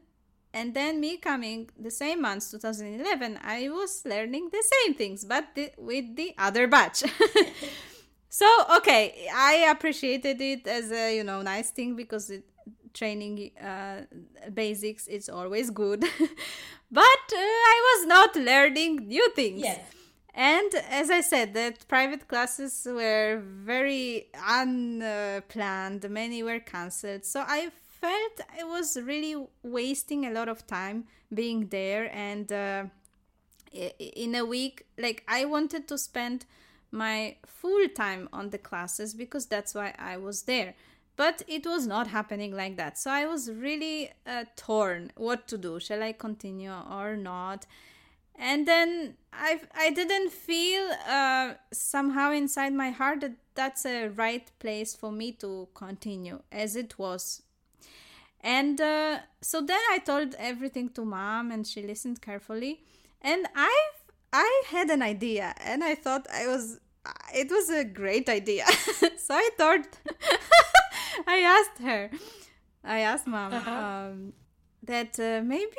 [0.54, 5.46] and then me coming the same months 2011 i was learning the same things but
[5.78, 7.04] with the other batch.
[8.34, 12.46] So okay i appreciated it as a you know nice thing because it
[12.93, 14.01] training uh,
[14.54, 16.04] basics it's always good.
[16.93, 17.38] But uh,
[17.75, 19.62] i was not learning new things.
[19.62, 19.80] Yes.
[20.34, 26.10] and as i said that private classes were very unplanned.
[26.10, 27.25] Many were cancelled.
[27.25, 27.69] So i
[28.01, 32.10] felt i was really wasting a lot of time being there.
[32.13, 32.86] And uh,
[33.73, 36.45] in a week like i wanted to spend
[36.91, 40.73] my full time on the classes because that's why i was there
[41.15, 42.97] but it was not happening like that.
[42.97, 45.80] So i was really uh, torn what to do.
[45.80, 47.65] Shall i continue or not?
[48.36, 54.50] And then i i didn't feel uh, somehow inside my heart that that's a right
[54.60, 57.41] place for me to continue as it was.
[58.43, 62.82] And uh, so then i told everything to mom and she listened carefully.
[63.21, 63.76] And i
[64.34, 66.80] i had an idea and i thought i was
[67.34, 68.65] it was a great idea.
[69.17, 69.88] So i thought
[71.28, 72.10] I asked her,
[72.84, 73.71] I asked mom uh-huh.
[73.71, 74.34] um,
[74.84, 75.76] that uh, maybe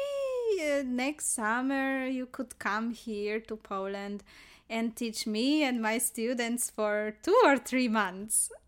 [0.60, 4.22] uh, next summer you could come here to Poland
[4.68, 8.50] and teach me and my students for two or three months.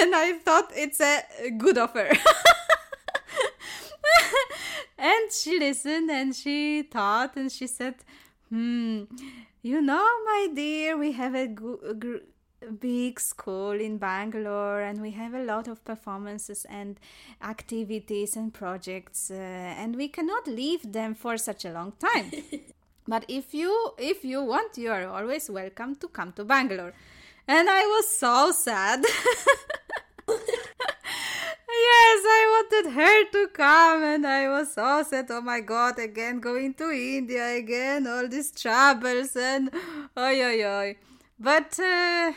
[0.00, 1.22] And I thought it's a
[1.56, 2.10] good offer.
[4.98, 7.94] and she listened and she thought and she said,
[8.50, 9.04] Hmm,
[9.62, 12.22] you know, my dear, we have a good
[12.80, 16.98] big school in Bangalore and we have a lot of performances and
[17.42, 22.30] activities and projects uh, and we cannot leave them for such a long time
[23.08, 26.92] but if you if you want you are always welcome to come to Bangalore
[27.46, 29.04] and I was so sad
[31.70, 35.26] Yes, I wanted her to come, and I was so sad.
[35.30, 39.70] Oh my god, again going to India, again, all these troubles, and
[40.16, 40.96] oi, oi, oi.
[41.38, 42.32] But uh,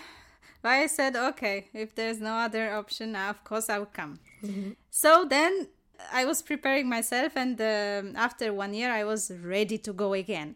[0.64, 4.20] I said, okay, if there's no other option, of course I'll come.
[4.44, 4.72] Mm-hmm.
[4.90, 5.68] So then
[6.14, 10.56] I was preparing myself, and uh, after one year, I was ready to go again.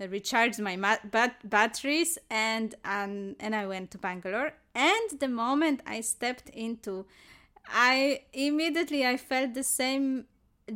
[0.00, 4.52] I recharged my bat- batteries, and um, and I went to Bangalore.
[4.74, 7.06] And the moment I stepped into,
[7.68, 10.26] I immediately I felt the same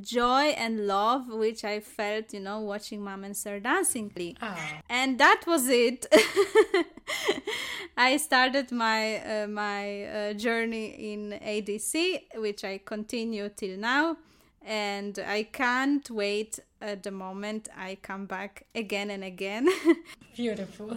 [0.00, 4.12] joy and love which I felt, you know, watching mom and sir dancing.
[4.42, 4.56] Oh.
[4.88, 6.06] And that was it.
[7.96, 14.16] I started my uh, my uh, journey in ADC, which I continue till now,
[14.62, 19.68] and I can't wait at the moment I come back again and again.
[20.36, 20.96] Beautiful.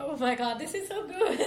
[0.00, 1.40] oh my god, this is so good.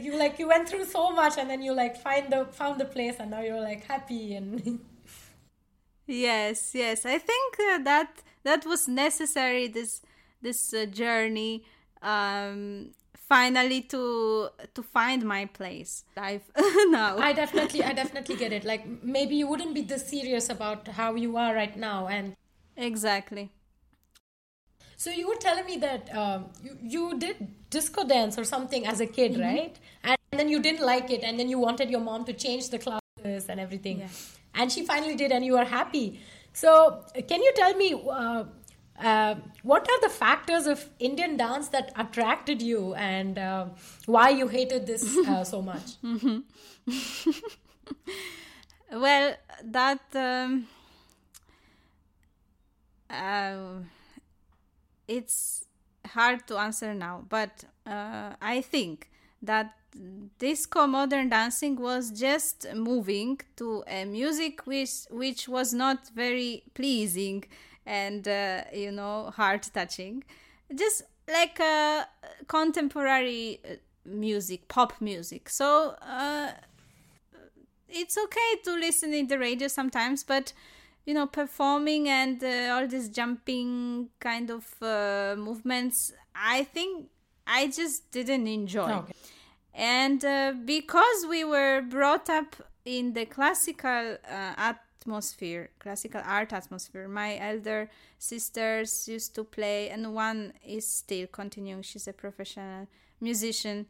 [0.00, 2.84] You like you went through so much and then you like find the found the
[2.84, 4.80] place and now you're like happy and
[6.06, 7.04] yes yes.
[7.04, 10.02] I think uh, that that was necessary this
[10.42, 11.64] this uh, journey
[12.02, 16.50] um finally to to find my place life
[16.88, 17.18] now.
[17.18, 18.64] I definitely i definitely get it.
[18.64, 22.34] Like maybe you wouldn't be this serious about how you are right now and
[22.76, 23.50] exactly.
[24.96, 29.00] So you were telling me that um, you, you did disco dance or something as
[29.00, 29.42] a kid mm-hmm.
[29.42, 32.70] right and then you didn't like it and then you wanted your mom to change
[32.70, 34.08] the classes and everything yeah.
[34.54, 36.20] and she finally did and you are happy
[36.52, 38.44] so can you tell me uh,
[39.02, 43.66] uh, what are the factors of Indian dance that attracted you and uh,
[44.06, 45.96] why you hated this uh, so much?
[48.92, 50.66] well, that um,
[53.08, 53.56] uh,
[55.08, 55.64] it's
[56.10, 59.10] hard to answer now, but uh, I think
[59.42, 59.74] that
[60.38, 67.44] disco modern dancing was just moving to a music which which was not very pleasing
[67.86, 70.22] and uh, you know heart touching
[70.74, 72.04] just like uh,
[72.46, 75.48] contemporary uh, music pop music.
[75.48, 76.52] So uh,
[77.88, 80.52] it's okay to listen in the radio sometimes but
[81.04, 87.08] you know performing and uh, all these jumping kind of uh, movements i think
[87.46, 89.12] i just didn't enjoy okay.
[89.74, 90.20] and
[90.66, 97.08] because we were brought up in the classical at atmosphere, classical art atmosphere.
[97.08, 101.82] My elder sisters used to play, and one is still continuing.
[101.82, 102.86] She's a professional
[103.20, 103.86] musician.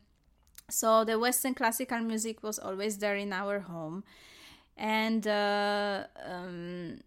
[0.68, 4.04] So the Western classical music was always there in our home,
[4.80, 7.00] and uh, um,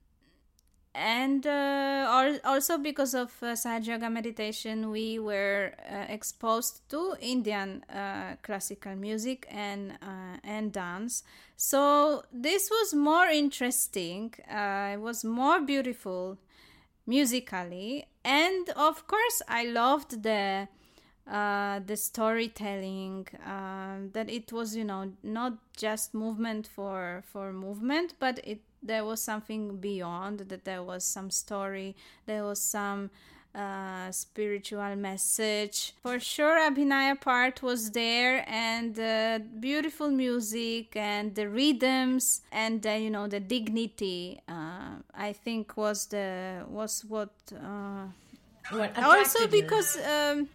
[0.95, 7.83] and uh, also because of uh, Sahaja Yoga meditation, we were uh, exposed to Indian
[7.89, 11.23] uh, classical music and uh, and dance.
[11.57, 14.35] So this was more interesting.
[14.47, 16.37] Uh, it was more beautiful
[17.07, 20.67] musically, and of course, I loved the
[21.25, 23.27] the storytelling.
[23.45, 29.05] Um, that it was, you know, not just movement for for movement, but it there
[29.05, 31.95] was something beyond that there was some story
[32.25, 33.09] there was some
[33.55, 41.47] uh, spiritual message for sure abhinaya part was there and uh, beautiful music and the
[41.47, 48.05] rhythms and uh, you know the dignity uh, i think was the was what, uh,
[48.71, 50.49] what also because um,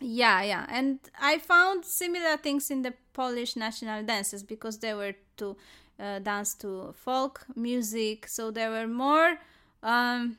[0.00, 0.66] yeah yeah.
[0.68, 5.56] And i found similar things in the polish national dances because they were to
[5.98, 8.28] uh, dance to folk music.
[8.28, 9.38] So they were more
[9.82, 10.38] um,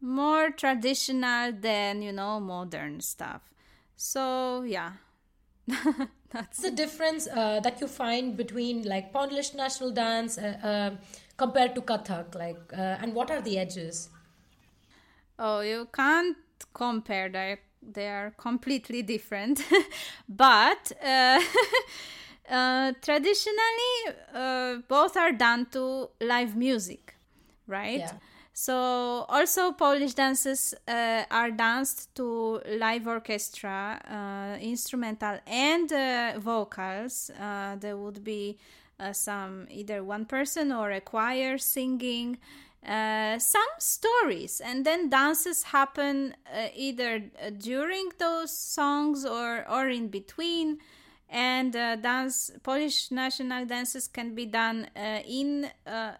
[0.00, 3.50] more traditional than you know modern stuff.
[3.96, 4.92] So yeah.
[6.32, 10.90] That's the difference uh, that you find between like polish national dance uh, uh
[11.36, 12.34] compared to kathak?
[12.34, 14.08] Like uh, and what are the edges?
[15.38, 16.36] Oh you can't
[16.72, 19.62] compare they they are completely different
[20.28, 21.40] but uh,
[22.50, 27.16] uh, traditionally, uh, both are done to live music,
[27.66, 28.00] right?
[28.00, 28.12] Yeah.
[28.54, 37.30] So also Polish dances uh, are danced to live orchestra, uh, instrumental and uh, vocals.
[37.40, 38.58] Uh, there would be
[39.12, 42.38] some either one person or a choir singing.
[42.84, 46.34] Some stories and then dances happen
[46.74, 47.20] either
[47.58, 50.78] during those songs or or in between
[51.32, 56.12] and uh, dance Polish national dances can be done uh, in uh,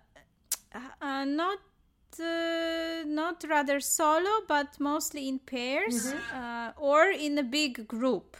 [1.01, 1.59] uh not
[2.19, 6.37] uh, not rather solo but mostly in pairs mm-hmm.
[6.37, 8.37] Uh, or in a big group.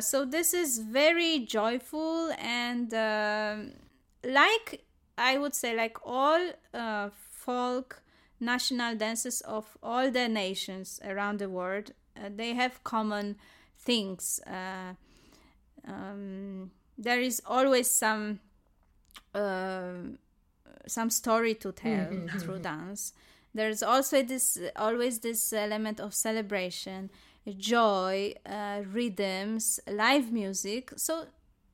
[0.00, 2.92] so this is very joyful and
[4.22, 4.84] like
[5.18, 6.52] I would say like all
[7.30, 8.02] folk
[8.40, 11.92] national dances of all the nations around the world
[12.36, 13.36] they have common
[13.78, 14.40] things
[15.88, 18.40] um, there is always some
[19.34, 19.92] uh,
[20.86, 22.38] some story to tell mm-hmm.
[22.38, 23.12] through dance.
[23.54, 27.10] There's also this always this element of celebration,
[27.56, 30.92] joy, uh, rhythms, live music.
[30.96, 31.26] So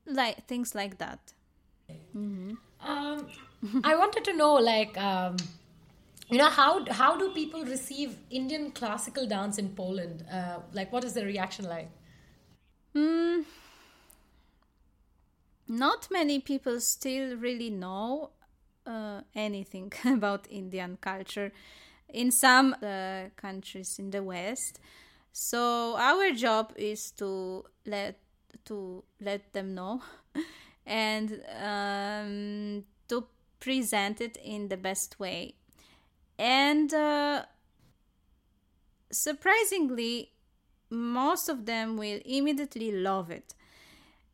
[0.07, 1.33] like things like that.
[1.91, 2.55] Mm-hmm.
[2.85, 3.27] Um,
[3.83, 5.37] I wanted to know, like, um,
[6.29, 10.25] you know, how how do people receive Indian classical dance in Poland?
[10.31, 11.91] Uh, like, what is the reaction like?
[12.95, 13.45] Mm,
[15.69, 18.31] not many people still really know
[18.87, 21.53] uh, anything about Indian culture
[22.09, 24.79] in some uh, countries in the West.
[25.33, 28.19] So our job is to let
[28.67, 30.03] to let them know
[30.87, 33.27] and um, to
[33.61, 35.55] present it in the best way.
[36.39, 37.45] And uh,
[39.11, 40.33] surprisingly,
[40.91, 43.55] most of them will immediately love it.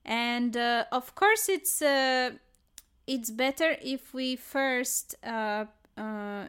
[0.04, 2.30] And uh, of course, it's uh,
[3.06, 6.48] it's better if we first uh, uh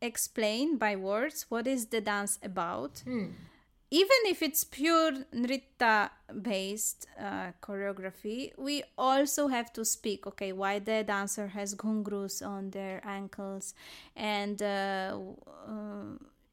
[0.00, 3.02] explain by words what is the dance about.
[3.06, 3.32] Mm.
[3.92, 6.08] Even if it's pure nritta
[6.40, 10.26] based uh, choreography, we also have to speak.
[10.26, 13.74] Okay, why the dancer has ghungroos on their ankles,
[14.16, 15.14] and uh,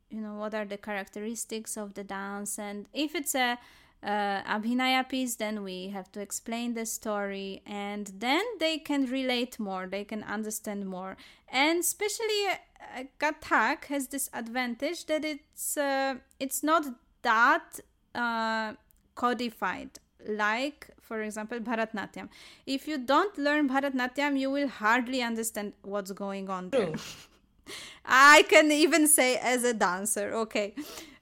[0.10, 3.58] you know what are the characteristics of the dance, and if it's a
[4.04, 9.58] uh, abhinaya piece, then we have to explain the story, and then they can relate
[9.60, 11.16] more, they can understand more,
[11.48, 16.84] and especially uh, Kathak has this advantage that it's uh, it's not
[17.22, 17.80] that
[18.16, 18.74] uh,
[19.16, 19.92] codified
[20.28, 22.28] like for example bharatnatyam
[22.66, 26.94] if you don't learn bharatnatyam you will hardly understand what's going on there.
[28.06, 30.74] i can even say as a dancer okay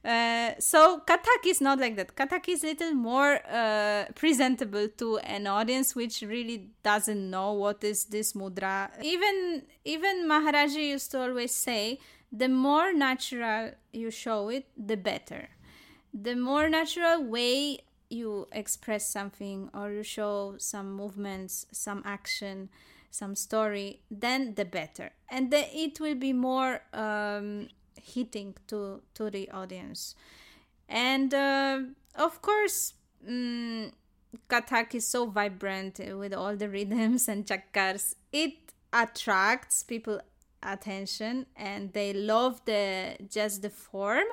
[0.07, 2.15] uh, so Kathak is not like that.
[2.15, 7.83] Kathak is a little more uh, presentable to an audience which really doesn't know what
[7.83, 8.89] is this mudra.
[9.03, 11.99] Even even Maharaji used to always say,
[12.31, 15.49] the more natural you show it, the better.
[16.13, 17.79] The more natural way
[18.09, 22.69] you express something or you show some movements, some action,
[23.11, 25.11] some story, then the better.
[25.29, 27.67] And the, it will be more um,
[28.01, 30.15] hitting to to the audience
[30.87, 31.79] and uh,
[32.15, 32.93] of course
[33.27, 33.91] um,
[34.49, 40.19] Kathak is so vibrant with all the rhythms and chakkars it attracts people
[40.63, 44.25] attention and they love the just the form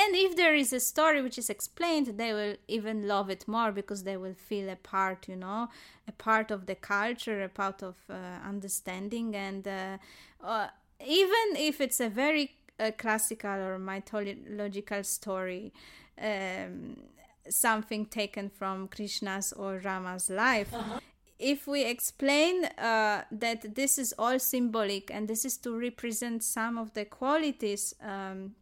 [0.00, 3.72] and if there is a story which is explained they will even love it more
[3.72, 5.68] because they will feel a part you know
[6.06, 8.14] a part of the culture a part of uh,
[8.46, 9.96] understanding and uh,
[10.42, 10.68] uh,
[11.06, 15.72] even if it's a very a classical or mythological story,
[16.20, 16.96] um,
[17.48, 20.72] something taken from Krishna's or Rama's life.
[20.72, 21.00] Uh-huh.
[21.38, 26.78] If we explain uh, that this is all symbolic and this is to represent some
[26.78, 28.54] of the qualities um,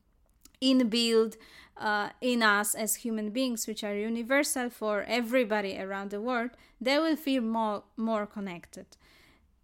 [0.61, 1.37] inbuilt
[1.77, 6.51] uh, in us as human beings, which are universal for everybody around the world,
[6.81, 8.87] they will feel more more connected.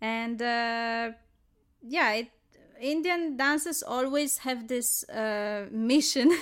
[0.00, 1.12] And uh,
[1.82, 2.30] yeah, it
[2.80, 6.32] Indian dances always have this uh, mission,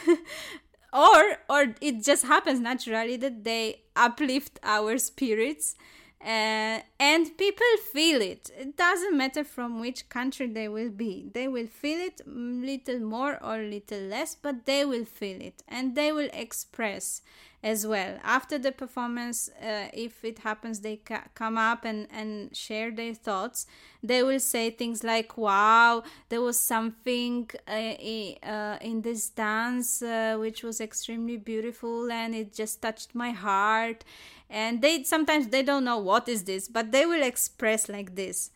[0.93, 5.77] or or it just happens naturally that they uplift our spirits,
[6.23, 8.51] uh, and people feel it.
[8.59, 11.31] It doesn't matter from which country they will be.
[11.33, 15.95] They will feel it little more or little less, but they will feel it, and
[15.95, 17.23] they will express
[17.63, 22.57] as well after the performance uh, if it happens they ca- come up and, and
[22.57, 23.67] share their thoughts
[24.03, 30.37] they will say things like wow there was something uh, uh, in this dance uh,
[30.41, 34.05] which was extremely beautiful and it just touched my heart
[34.51, 38.51] and they sometimes they don't know what is this but they will express like this.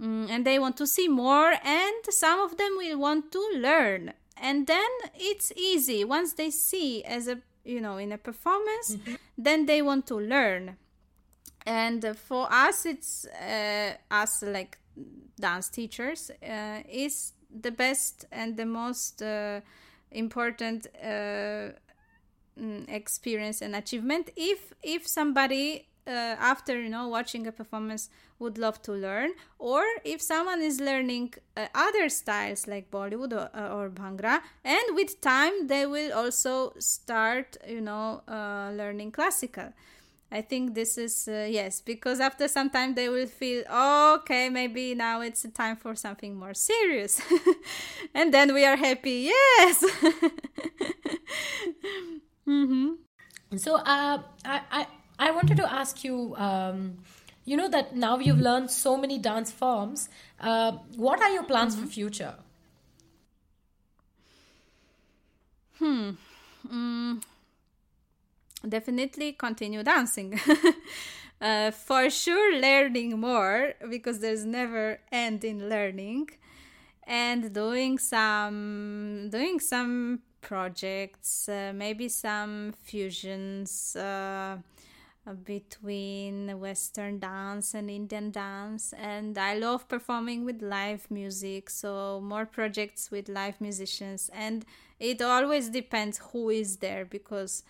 [0.00, 4.12] Mm, and they want to see more and some of them will want to learn.
[4.36, 6.04] And then it's easy.
[6.04, 9.14] Once they see as a you know in a performance mm-hmm.
[9.36, 10.76] then they want to learn.
[11.66, 14.78] And for us it's uh, us like
[15.38, 19.60] dance teachers uh, is the best and the most uh,
[20.10, 21.70] important uh,
[22.88, 24.30] experience and achievement.
[24.36, 29.82] If if somebody uh, after you know watching a performance would love to learn or
[30.04, 35.20] if someone is learning uh, other styles like bollywood or, uh, or bhangra and with
[35.20, 39.72] time they will also start you know uh, learning classical.
[40.30, 44.48] I think this is uh, yes because after some time they will feel oh, okay
[44.48, 47.20] maybe now it's time for something more serious.
[48.14, 49.30] And then we are happy.
[49.30, 49.84] Yes
[52.48, 53.56] mm-hmm.
[53.56, 54.86] so uh, I, I
[55.18, 56.34] I wanted to ask you.
[56.36, 56.98] Um,
[57.48, 60.08] you know that now you've learned so many dance forms.
[60.40, 61.84] Uh, what are your plans mm-hmm.
[61.84, 62.34] for future?
[65.78, 66.10] Hmm.
[66.68, 67.22] Mm.
[68.68, 70.40] Definitely continue dancing.
[71.40, 76.30] uh, for sure, learning more because there's never end in learning,
[77.04, 83.96] and doing some doing some projects, uh, maybe some fusions.
[83.96, 84.58] Uh,
[85.44, 88.94] between Western dance and Indian dance.
[88.96, 94.30] And I love performing with live music, so more projects with live musicians.
[94.32, 94.64] And
[95.00, 97.64] it always depends who is there because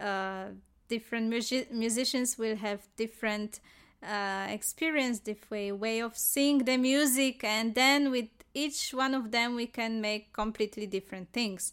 [0.00, 0.46] uh,
[0.88, 3.60] different music- musicians will have different
[4.02, 9.54] uh, experience, different way of seeing the music, and then with each one of them,
[9.54, 11.72] we can make completely different things.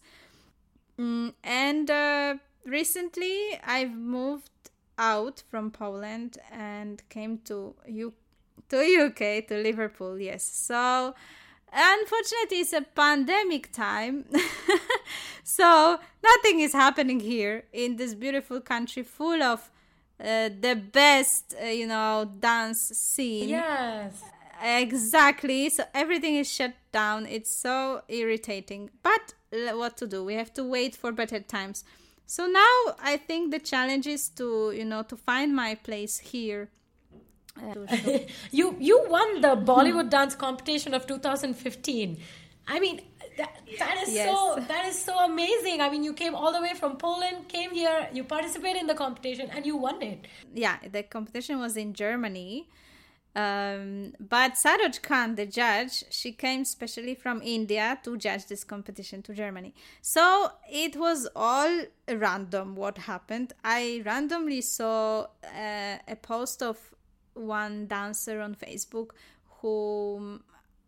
[0.99, 2.35] Mm, and uh,
[2.65, 4.51] recently I've moved
[4.97, 8.13] out from Poland and came to U-
[8.69, 10.19] to UK to Liverpool.
[10.19, 11.15] Yes, so
[11.71, 14.25] unfortunately it's a pandemic time.
[15.43, 19.71] So nothing is happening here in this beautiful country full of
[20.19, 23.49] uh, the best uh, you know dance scene.
[23.49, 24.21] Yes.
[24.61, 25.69] exactly.
[25.69, 27.25] So everything is shut down.
[27.25, 28.91] It's so irritating.
[29.01, 31.83] But what to do we have to wait for better times
[32.25, 36.69] so now i think the challenge is to you know to find my place here
[38.51, 40.09] you you won the Bollywood hmm.
[40.09, 42.17] dance competition of 2015.
[42.67, 43.01] I mean,
[43.37, 44.29] that, that is Yes.
[44.29, 45.81] so that is so amazing.
[45.81, 48.93] I mean, you came all the way from Poland, came here, you participated in the
[48.93, 50.27] competition, and you won it.
[50.53, 52.69] yeah, the competition was in Germany.
[53.39, 59.21] Um, but Saroj Khan, the judge, she came specially from India to judge this competition
[59.23, 59.73] to Germany.
[60.01, 61.71] So it was all
[62.07, 63.53] random what happened.
[63.63, 66.77] I randomly saw uh, a post of
[67.33, 69.11] one dancer on Facebook
[69.61, 70.43] whom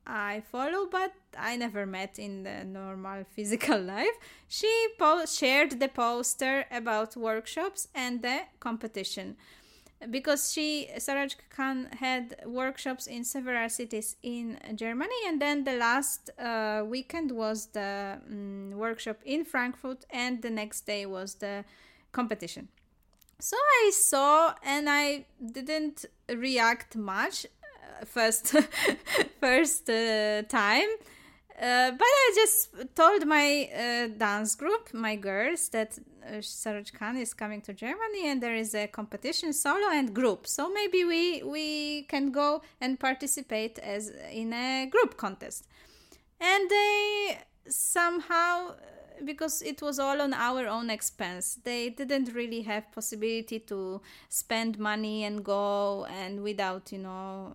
[0.05, 4.17] I follow, but I never met in the normal physical life.
[4.47, 9.37] She po- shared the poster about workshops and the competition
[10.09, 16.29] because she Saroj Khan had workshops in several cities in Germany, and then the last
[16.39, 21.63] uh, weekend was the um, workshop in Frankfurt, and the next day was the
[22.11, 22.67] competition.
[23.39, 28.55] So I saw, and I didn't react much uh, first
[29.39, 30.89] first uh, time.
[31.61, 37.17] Uh, but I just told my uh, dance group, my girls, that uh, Saroj Khan
[37.17, 40.47] is coming to Germany and there is a competition solo and group.
[40.47, 45.67] So maybe we we can go and participate as in a group contest.
[46.39, 47.37] And they
[47.67, 48.73] somehow
[49.23, 54.79] because it was all on our own expense they didn't really have possibility to spend
[54.79, 57.53] money and go and without you know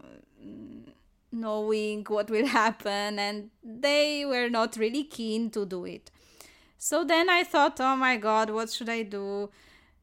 [1.33, 6.11] knowing what will happen and they were not really keen to do it
[6.79, 9.51] so then i thought oh my god what should i do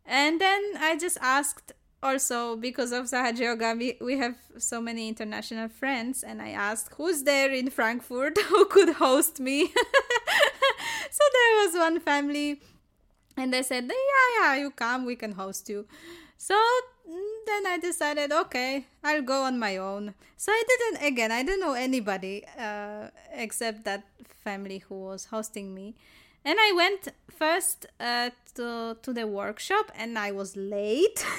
[0.06, 5.08] and then i just asked also because of Sahaj Yoga, we, we have so many
[5.08, 9.68] international friends, and I asked who's there in Frankfurt who could host me.
[11.12, 12.62] so there was one family,
[13.38, 15.88] and they said, Yeah, yeah, you come, we can host you.
[16.38, 16.60] So
[17.46, 20.14] then I decided, okay, I'll go on my own.
[20.38, 24.04] So I didn't, again, I didn't know anybody uh, except that
[24.44, 25.96] family who was hosting me.
[26.46, 31.26] And I went first uh, to, to the workshop, and I was late.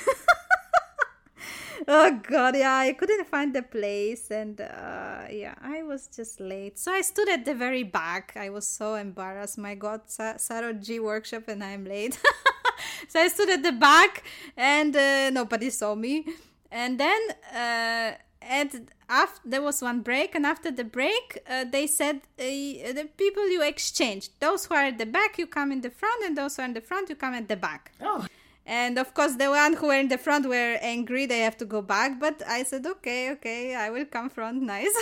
[1.89, 6.79] oh god yeah i couldn't find the place and uh, yeah i was just late
[6.79, 11.01] so i stood at the very back i was so embarrassed my god Sa- Saroj
[11.01, 12.19] workshop and i'm late
[13.09, 14.25] so i stood at the back
[14.57, 16.27] and uh, nobody saw me.
[16.71, 17.21] And then
[17.55, 18.13] uh,
[18.43, 23.09] and after there was one break and after the break uh, they said uh, the
[23.17, 26.37] people you exchange those who are at the back you come in the front and
[26.37, 27.93] those who are in the front you come at the back.
[28.01, 28.27] Oh,
[28.67, 31.27] and of course, the one who were in the front were angry.
[31.27, 32.19] They have to go back.
[32.19, 34.63] But I said, okay, okay, I will come front.
[34.75, 34.95] Nice.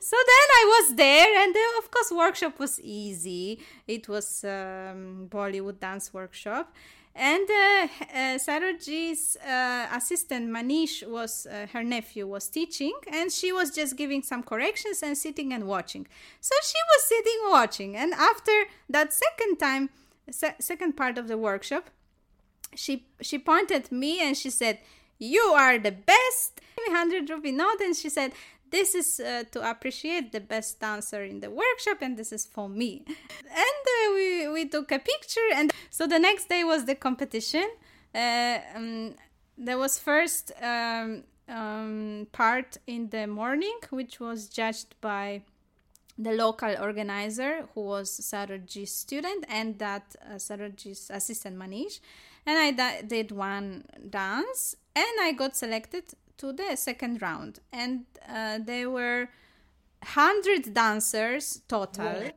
[0.00, 3.60] so then I was there, and then of course, workshop was easy.
[3.86, 6.74] It was um, Bollywood dance workshop.
[7.14, 13.50] And uh, uh, Sarojji's uh, assistant Manish was uh, her nephew was teaching, and she
[13.50, 16.06] was just giving some corrections and sitting and watching.
[16.40, 18.52] So she was sitting watching, and after
[18.90, 19.90] that second time,
[20.30, 21.90] se- second part of the workshop,
[22.74, 24.78] she she pointed at me and she said
[25.18, 26.60] you are the best.
[26.86, 28.32] 100 rupee note and she said
[28.70, 32.68] this is uh, to appreciate the best dancer in the workshop and this is for
[32.68, 33.04] me.
[33.08, 37.68] And uh, we, we took a picture and so the next day was the competition.
[38.14, 39.14] Uh, um,
[39.56, 45.42] there was first um, um, part in the morning which was judged by
[46.18, 52.00] the local organizer who was Sarojji's student and that uh, Sarojji's assistant Manish
[52.48, 56.04] and I da- did one dance and I got selected
[56.38, 57.60] to the second round.
[57.72, 59.28] And uh, there were
[60.00, 62.04] 100 dancers total.
[62.04, 62.30] Wow.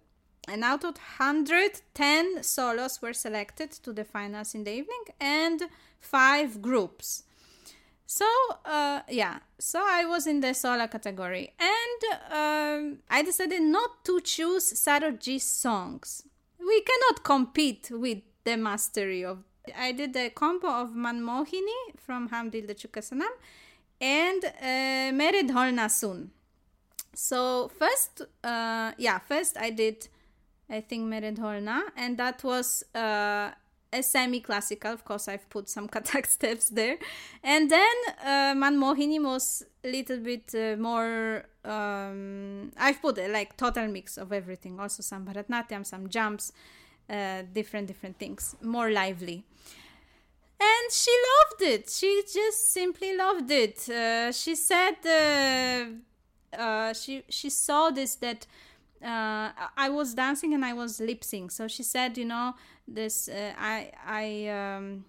[0.49, 5.61] and out of 110 solos were selected to the finals in the evening and
[5.99, 7.23] five groups.
[8.05, 8.25] So
[8.65, 9.39] uh, yeah.
[9.59, 11.53] So i was in the solo category.
[11.57, 11.99] And
[12.41, 16.23] um, i decided not to choose sarojji's songs.
[16.59, 19.37] We cannot compete with the mastery of
[19.77, 23.33] i did the combo of manmohini from Hum Dil De Chuke Sanam
[23.99, 26.31] and uh, mere dholna sun
[27.13, 30.07] so first uh, yeah first i did
[30.69, 33.51] i think mere dholna and that was uh,
[33.93, 34.93] a semi-classical.
[34.93, 36.97] Of course, I've put some Kathak steps there,
[37.43, 41.45] and then uh, Manmohini was a little bit uh, more.
[41.63, 44.79] Um, I've put a like total mix of everything.
[44.79, 46.51] Also some Bharatnatyam, some jumps,
[47.09, 49.43] uh, different different things, more lively.
[50.59, 51.89] And she loved it.
[51.89, 53.89] She just simply loved it.
[53.89, 58.45] Uh, she said uh, uh, she she saw this that
[59.03, 61.51] uh, I was dancing and I was lip sync.
[61.51, 62.53] So she said, you know,
[62.87, 65.05] this uh, I I um,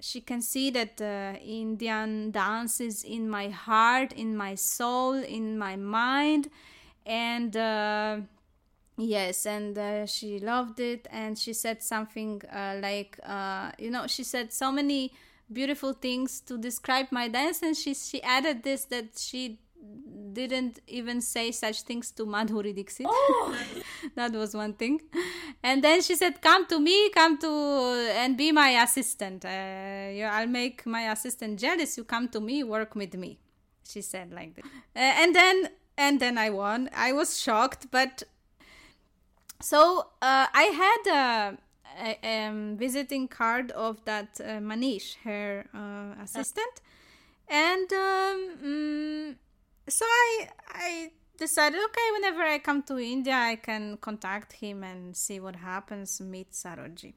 [0.00, 5.58] she can see that uh, Indian dance is in my heart, in my soul, in
[5.58, 6.50] my mind,
[7.06, 8.18] and uh,
[8.96, 11.06] yes, and uh, she loved it.
[11.10, 15.12] And she said something uh, like, uh, you know, she said so many
[15.52, 19.58] beautiful things to describe my dance, and she she added this that she
[20.32, 23.06] didn't even say such things to Madhuri Dixit.
[23.08, 23.56] Oh.
[24.14, 25.00] that was one thing.
[25.62, 27.50] And then she said, "Come to me, come to
[28.16, 29.44] and be my assistant.
[29.44, 31.96] Uh, you, I'll make my assistant jealous.
[31.96, 33.38] You come to me, work with me."
[33.88, 34.64] She said like that.
[34.64, 36.90] Uh, and then and then I won.
[36.94, 38.24] I was shocked, but
[39.60, 46.22] so uh, I had a, a um, visiting card of that uh, Manish, her uh,
[46.22, 46.80] assistant,
[47.48, 49.36] and um, mm,
[49.88, 55.16] so I I decided okay whenever I come to India I can contact him and
[55.16, 57.14] see what happens meet Saroji.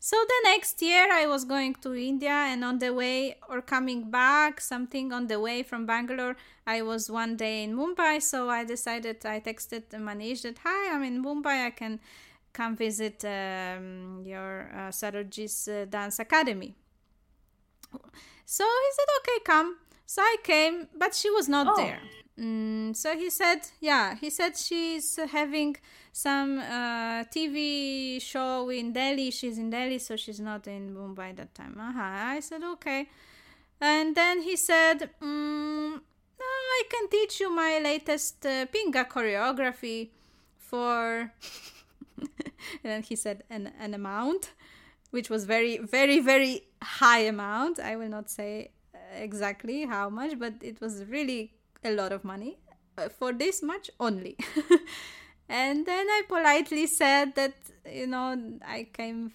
[0.00, 4.10] So the next year I was going to India and on the way or coming
[4.10, 8.64] back something on the way from Bangalore I was one day in Mumbai so I
[8.64, 12.00] decided I texted Manish that hi I'm in Mumbai I can
[12.52, 16.74] come visit um, your uh, uh, dance academy.
[18.44, 21.76] So he said okay come so I came, but she was not Oh.
[21.76, 22.00] there.
[22.38, 25.76] Mm, so he said, yeah, he said she's having
[26.12, 29.30] some uh, TV show in Delhi.
[29.30, 31.76] She's in Delhi, so she's not in Mumbai that time.
[31.80, 32.00] Uh-huh.
[32.02, 33.08] I said, okay.
[33.80, 40.10] And then he said, mm, no, I can teach you my latest uh, Pinga choreography
[40.58, 41.32] for.
[42.18, 44.52] and then he said an, an amount,
[45.10, 47.78] which was very, very, very high amount.
[47.78, 51.55] I will not say uh, exactly how much, but it was really
[51.86, 52.58] a lot of money
[52.98, 54.36] uh, for this much only.
[55.48, 57.54] and then I politely said that,
[57.90, 59.32] you know, I came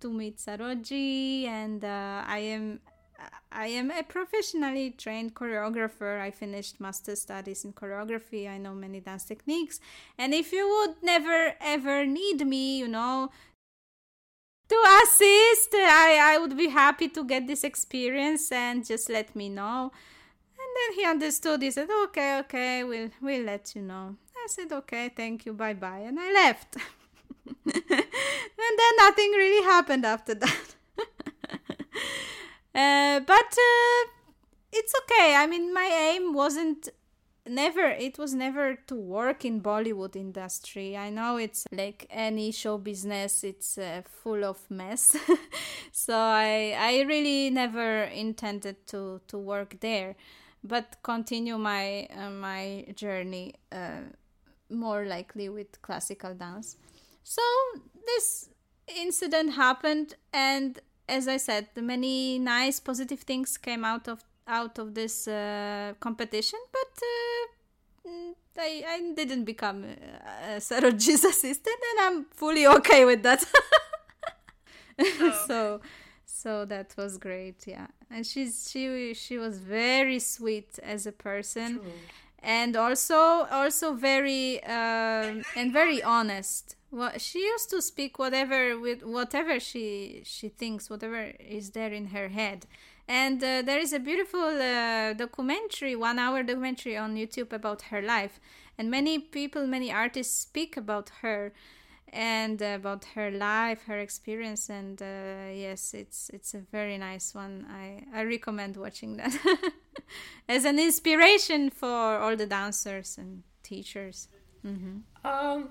[0.00, 2.80] to meet Saroji and uh, I am.
[3.50, 6.20] I am a professionally trained choreographer.
[6.20, 8.46] I finished master studies in choreography.
[8.50, 9.80] I know many dance techniques.
[10.18, 13.30] And if you would never ever need me, you know,
[14.68, 19.48] to assist, I, I would be happy to get this experience and just let me
[19.48, 19.92] know.
[20.76, 21.62] Then he understood.
[21.62, 25.74] He said, "Okay, okay, we'll we'll let you know." I said, "Okay, thank you, bye
[25.74, 26.76] bye," and I left.
[27.66, 30.66] and then nothing really happened after that.
[32.74, 34.00] uh, but uh,
[34.72, 35.34] it's okay.
[35.36, 36.90] I mean, my aim wasn't
[37.48, 42.76] never it was never to work in bollywood industry i know it's like any show
[42.76, 45.16] business it's uh, full of mess
[45.92, 50.16] so i i really never intended to to work there
[50.66, 54.02] but continue my uh, my journey uh,
[54.70, 56.76] more likely with classical dance
[57.22, 57.42] so
[58.06, 58.50] this
[58.96, 64.78] incident happened and as i said the many nice positive things came out of out
[64.78, 72.06] of this uh, competition, but uh, mm, I, I didn't become uh, Saroji's assistant, and
[72.06, 73.44] I'm fully okay with that.
[75.46, 75.80] so,
[76.24, 77.88] so that was great, yeah.
[78.10, 81.80] And she's she she was very sweet as a person,
[82.38, 83.16] and also
[83.50, 86.76] also very um and very honest.
[86.92, 92.06] Well, she used to speak whatever with whatever she she thinks, whatever is there in
[92.06, 92.66] her head.
[93.08, 98.02] And uh, there is a beautiful uh, documentary one hour documentary on youtube about her
[98.02, 98.40] life.
[98.78, 101.52] And many people many artists speak about her
[102.12, 107.66] and about her life her experience and uh, yes it's it's a very nice one
[107.70, 109.34] i i recommend watching that
[110.48, 114.28] as an inspiration for all the dancers and teachers
[114.62, 115.70] hmm Um,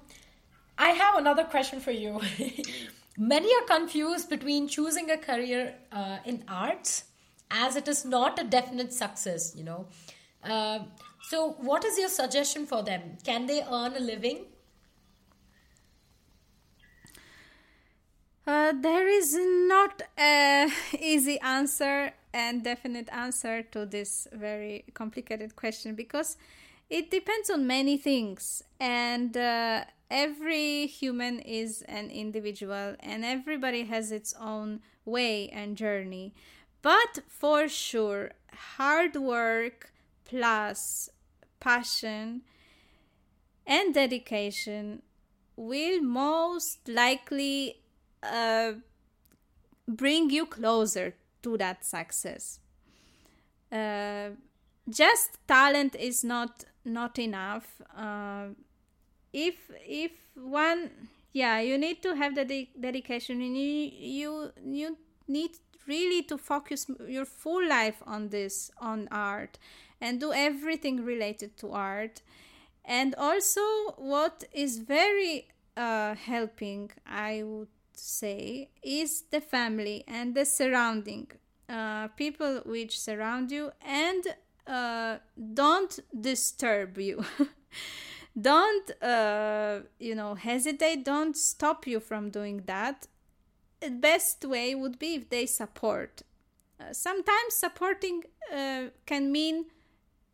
[0.77, 2.19] I have another question for you.
[3.17, 7.05] Many are confused between choosing a career uh, in arts
[7.49, 9.87] as it is not a definite success, you know.
[10.43, 10.79] Uh,
[11.29, 13.17] so, what is your suggestion for them?
[13.23, 14.45] Can they earn a living?
[18.47, 20.67] Uh, there is not a
[20.99, 26.37] easy answer and definite answer to this very complicated question because
[26.87, 34.11] it depends on many things and uh, every human is an individual and everybody has
[34.11, 36.31] its own way and journey.
[36.83, 38.31] But for sure
[38.75, 39.91] hard work
[40.23, 41.09] plus
[41.59, 42.41] passion
[43.65, 45.01] and dedication
[45.55, 47.79] will most likely
[48.33, 48.73] uh,
[49.87, 52.59] bring you closer to that success.
[53.71, 54.29] Uh,
[54.89, 57.81] just talent is not not enough.
[57.95, 58.47] Uh,
[59.33, 59.55] if
[59.85, 60.91] if one
[61.33, 63.41] yeah you need to have the de- dedication.
[63.41, 64.97] You you you
[65.27, 65.51] need
[65.87, 69.59] really to focus your full life on this on art
[70.01, 72.21] and do everything related to art.
[72.83, 73.61] And also
[73.97, 75.47] what is very
[75.77, 77.67] uh, helping i would
[77.99, 81.27] say is the family and the surrounding
[81.67, 84.23] uh, people which surround you and
[84.67, 85.17] uh,
[85.53, 87.23] don't disturb you.
[88.39, 91.05] don't, uh, you know, hesitate.
[91.05, 93.07] Don't stop you from doing that.
[93.81, 96.23] The best way would be if they support.
[96.79, 98.23] Uh, sometimes supporting
[98.53, 99.65] uh, can mean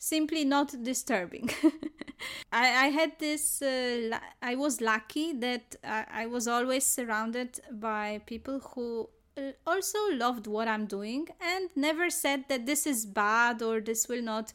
[0.01, 1.47] simply not disturbing.
[2.51, 8.21] I, I, had this, uh, I was lucky that I, I was always surrounded by
[8.25, 13.61] people who uh, also loved what I'm doing and never said that this is bad
[13.61, 14.53] or this will not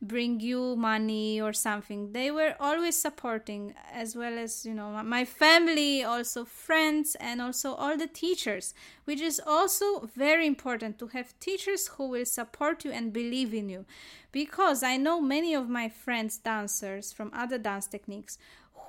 [0.00, 2.12] bring you money or something.
[2.12, 7.74] They were always supporting, as well as, you know, my family, also friends, and also
[7.74, 8.74] all the teachers,
[9.04, 13.68] which is also very important to have teachers who will support you and believe in
[13.68, 13.86] you.
[14.30, 18.38] Because I know many of my friends, dancers from other dance techniques,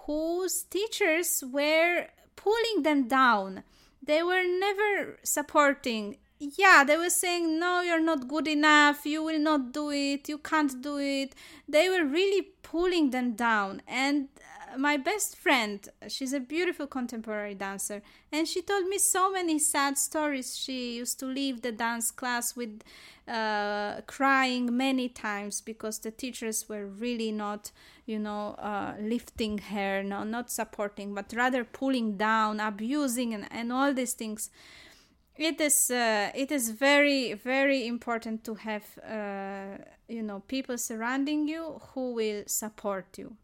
[0.06, 3.64] whose teachers were pulling them down
[4.02, 9.06] they were never supporting yeah they were saying no you're not good enough.
[9.06, 10.30] You will not do it.
[10.30, 11.36] You can't do it.
[11.68, 13.82] They were really pulling them down.
[13.88, 14.30] And
[14.74, 19.60] uh, my best friend she's a beautiful contemporary dancer and she told me so many
[19.60, 20.58] sad stories.
[20.58, 22.82] She used to leave the dance class with
[23.28, 27.72] uh, crying many times because the teachers were really not,
[28.06, 33.72] you know, uh, lifting her, no, not supporting, but rather pulling down, abusing, and, and
[33.72, 34.50] all these things.
[35.40, 39.78] It is uh, it is very very important to have uh,
[40.10, 43.38] you know people surrounding you who will support you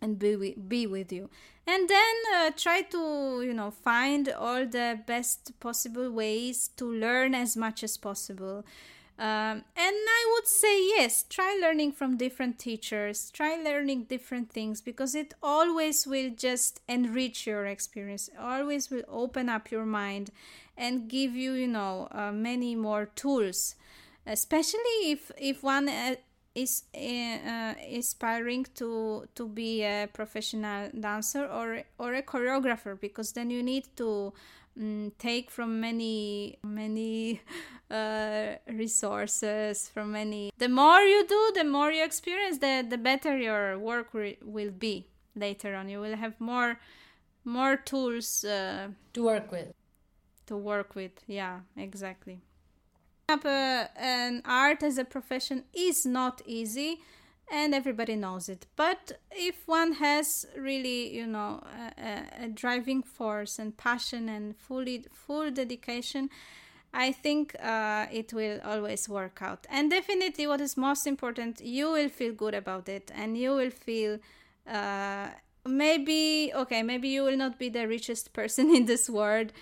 [0.00, 1.28] and be with, be with you.
[1.66, 7.34] And then uh, try to you know find all the best possible ways to learn
[7.34, 8.64] as much as possible
[9.18, 14.80] um, and I would say yes, try learning from different teachers, try learning different things
[14.80, 20.30] because it always will just enrich your experience, always will open up your mind
[20.76, 23.74] and give you, you know, uh, many more tools.
[24.24, 26.14] Especially if if one uh,
[26.54, 33.50] is uh, aspiring to to be a professional dancer or or a choreographer, because then
[33.50, 34.32] you need to
[34.78, 37.40] um, take from many many
[37.90, 40.50] uh, resources from many.
[40.58, 44.70] The more you do the more you experience the the better your work re- will
[44.70, 45.88] be later on.
[45.88, 46.78] You will have more
[47.44, 49.72] more tools uh, to work with.
[50.46, 51.12] to work with.
[51.26, 52.40] Yeah exactly.
[53.30, 57.00] Up a, an art as a profession is not easy
[57.52, 61.62] and everybody knows it but if one has really you know
[61.98, 66.28] a, a driving force and passion and fully full dedication
[66.92, 69.66] I think uh, it will always work out.
[69.70, 73.70] And definitely, what is most important, you will feel good about it, and you will
[73.70, 74.18] feel
[74.66, 75.28] uh,
[75.66, 79.52] maybe okay, maybe you will not be the richest person in this world,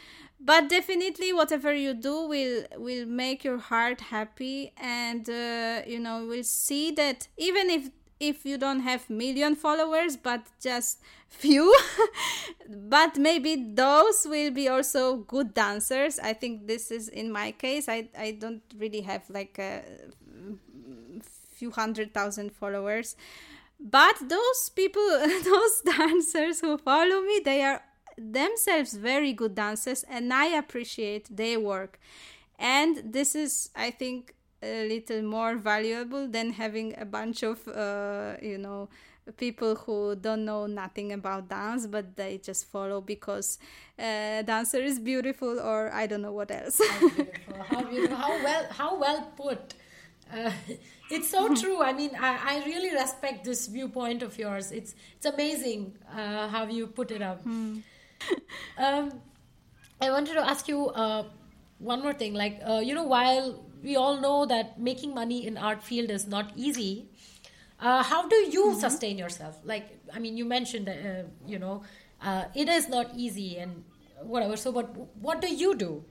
[0.41, 6.25] but definitely, whatever you do will will make your heart happy, and uh, you know
[6.27, 11.75] will see that even if if you don't have million followers but just few
[12.69, 16.19] but maybe those will be also good dancers.
[16.19, 19.83] I think this is in my case i i don't really have like a
[21.57, 23.17] few hundred thousand followers.
[23.79, 25.03] But those people
[25.45, 27.83] those dancers who follow me they are
[28.17, 31.99] themselves very good dancers and i appreciate their work.
[32.59, 38.37] And this is i think a little more valuable than having a bunch of uh,
[38.41, 38.89] you know
[39.37, 43.59] people who don't know nothing about dance but they just follow because
[43.99, 46.81] uh, dancer is beautiful or i don't know what else.
[46.81, 47.63] How beautiful.
[47.69, 48.17] How, beautiful.
[48.17, 49.75] how well how well put.
[50.33, 50.51] Uh,
[51.11, 51.83] it's so true.
[51.83, 54.73] I mean I, I really respect this viewpoint of yours.
[54.73, 57.43] It's it's amazing uh, how you put it up.
[57.43, 57.81] Hmm.
[58.79, 59.13] um,
[60.01, 61.25] i wanted to ask you uh,
[61.79, 65.57] one more thing like uh, you know while we all know that making money in
[65.57, 67.09] art field is not easy
[67.81, 68.81] uh, how do you mm-hmm.
[68.81, 69.59] sustain yourself?
[69.65, 71.83] Like i mean you mentioned that uh, you know
[72.23, 73.85] uh, it is not easy and
[74.23, 76.05] whatever so but what do you do?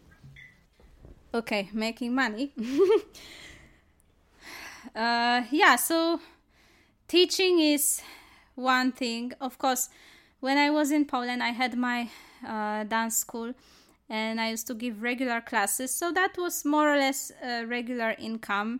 [1.33, 2.53] Okay making money.
[4.95, 6.21] Uh, yeah so
[7.09, 8.01] teaching is
[8.53, 9.33] one thing.
[9.41, 9.89] Of course
[10.45, 11.99] when i was in poland i had my
[12.47, 13.53] uh, dance school
[14.09, 17.31] and i used to give regular classes so that was more or less
[17.67, 18.79] regular income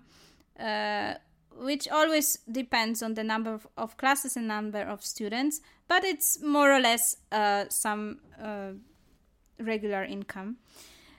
[0.60, 1.14] uh,
[1.58, 6.42] which always depends on the number of, of, classes and number of students, but it's
[6.42, 8.72] more or less uh, some uh,
[9.60, 10.58] regular income.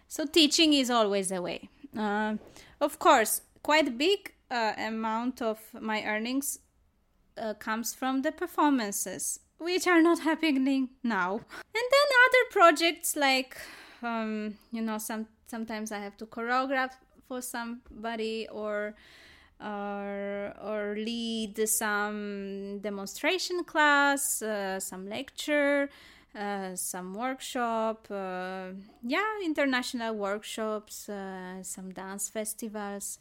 [0.09, 1.69] So teaching is always a way.
[1.97, 2.37] Uh,
[2.81, 6.59] of course, quite big uh, amount of my earnings
[7.39, 11.33] uh, comes from the performances, which are not happening now.
[11.33, 13.57] And then other projects like,
[14.03, 16.93] um, you know, some sometimes I have to choreograph
[17.29, 18.95] for somebody or
[19.61, 25.89] or or lead some demonstration class, uh, some lecture,
[26.35, 28.69] uh, some workshop, uh,
[29.03, 33.19] yeah, international workshops, uh, some dance festivals.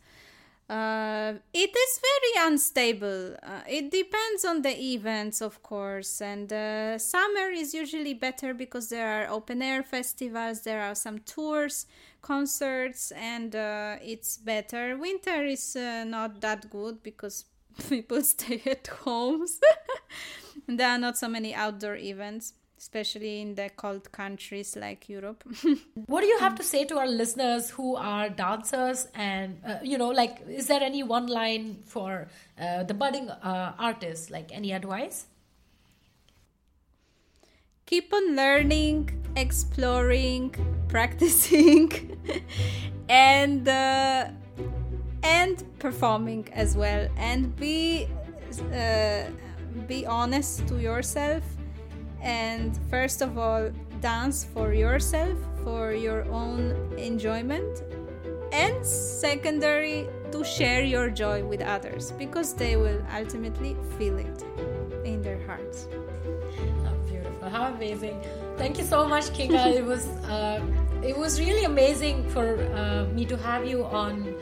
[0.67, 3.35] Uh, it is very unstable.
[3.43, 6.21] Uh, it depends on the events, of course.
[6.21, 11.19] And uh, summer is usually better because there are open air festivals, there are some
[11.19, 11.85] tours,
[12.23, 14.97] concerts, and uh, it's better.
[14.97, 17.45] Winter is uh, not that good because
[17.89, 19.59] people stay at homes.
[20.67, 25.43] there are not so many outdoor events especially in the cold countries like Europe.
[26.07, 29.97] what do you have to say to our listeners who are dancers and, uh, you
[29.97, 32.27] know, like, is there any one line for
[32.59, 35.25] uh, the budding uh, artists, like any advice?
[37.85, 40.55] Keep on learning, exploring,
[40.87, 42.17] practicing,
[43.09, 44.29] and uh,
[45.21, 48.07] and performing as well, and be
[48.73, 49.25] uh,
[49.87, 51.43] be honest to yourself
[52.21, 53.69] and first of all
[54.01, 57.83] dance for yourself for your own enjoyment.
[58.51, 64.43] And secondary to share your joy with others because they will ultimately feel it
[65.03, 65.87] in their hearts.
[66.83, 67.49] How beautiful.
[67.49, 68.21] How amazing.
[68.57, 69.73] Thank you so much kinga.
[69.75, 70.61] It was uh,
[71.03, 74.35] it was really amazing for uh, me to have you on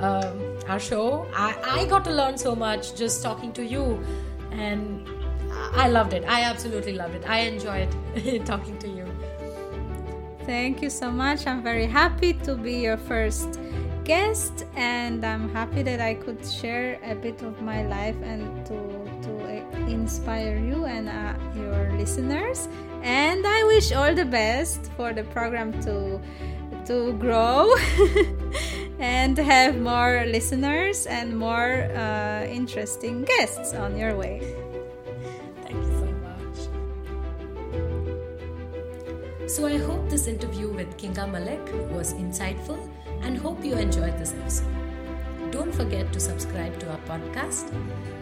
[0.00, 0.34] um,
[0.68, 1.26] our show.
[1.34, 4.02] I, I got to learn so much just talking to you.
[4.50, 5.08] And
[5.72, 6.24] I loved it.
[6.24, 7.28] I absolutely loved it.
[7.28, 7.90] I enjoyed
[8.46, 9.06] talking to you.
[10.44, 11.46] Thank you so much.
[11.46, 13.60] I'm very happy to be your first
[14.04, 18.78] guest, and I'm happy that I could share a bit of my life and to
[19.22, 19.30] to
[19.86, 22.68] inspire you and uh, your listeners.
[23.02, 26.20] And I wish all the best for the program to
[26.86, 27.70] to grow
[28.98, 34.40] and have more listeners and more uh, interesting guests on your way.
[39.50, 42.88] So I hope this interview with Kinga Malek was insightful
[43.22, 44.72] and hope you enjoyed this episode.
[45.50, 47.72] Don't forget to subscribe to our podcast.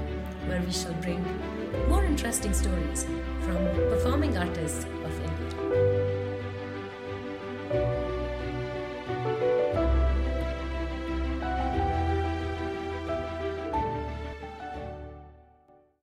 [0.48, 1.22] where we shall bring
[1.90, 3.06] more interesting stories
[3.42, 3.58] from
[3.90, 5.32] performing artists of India.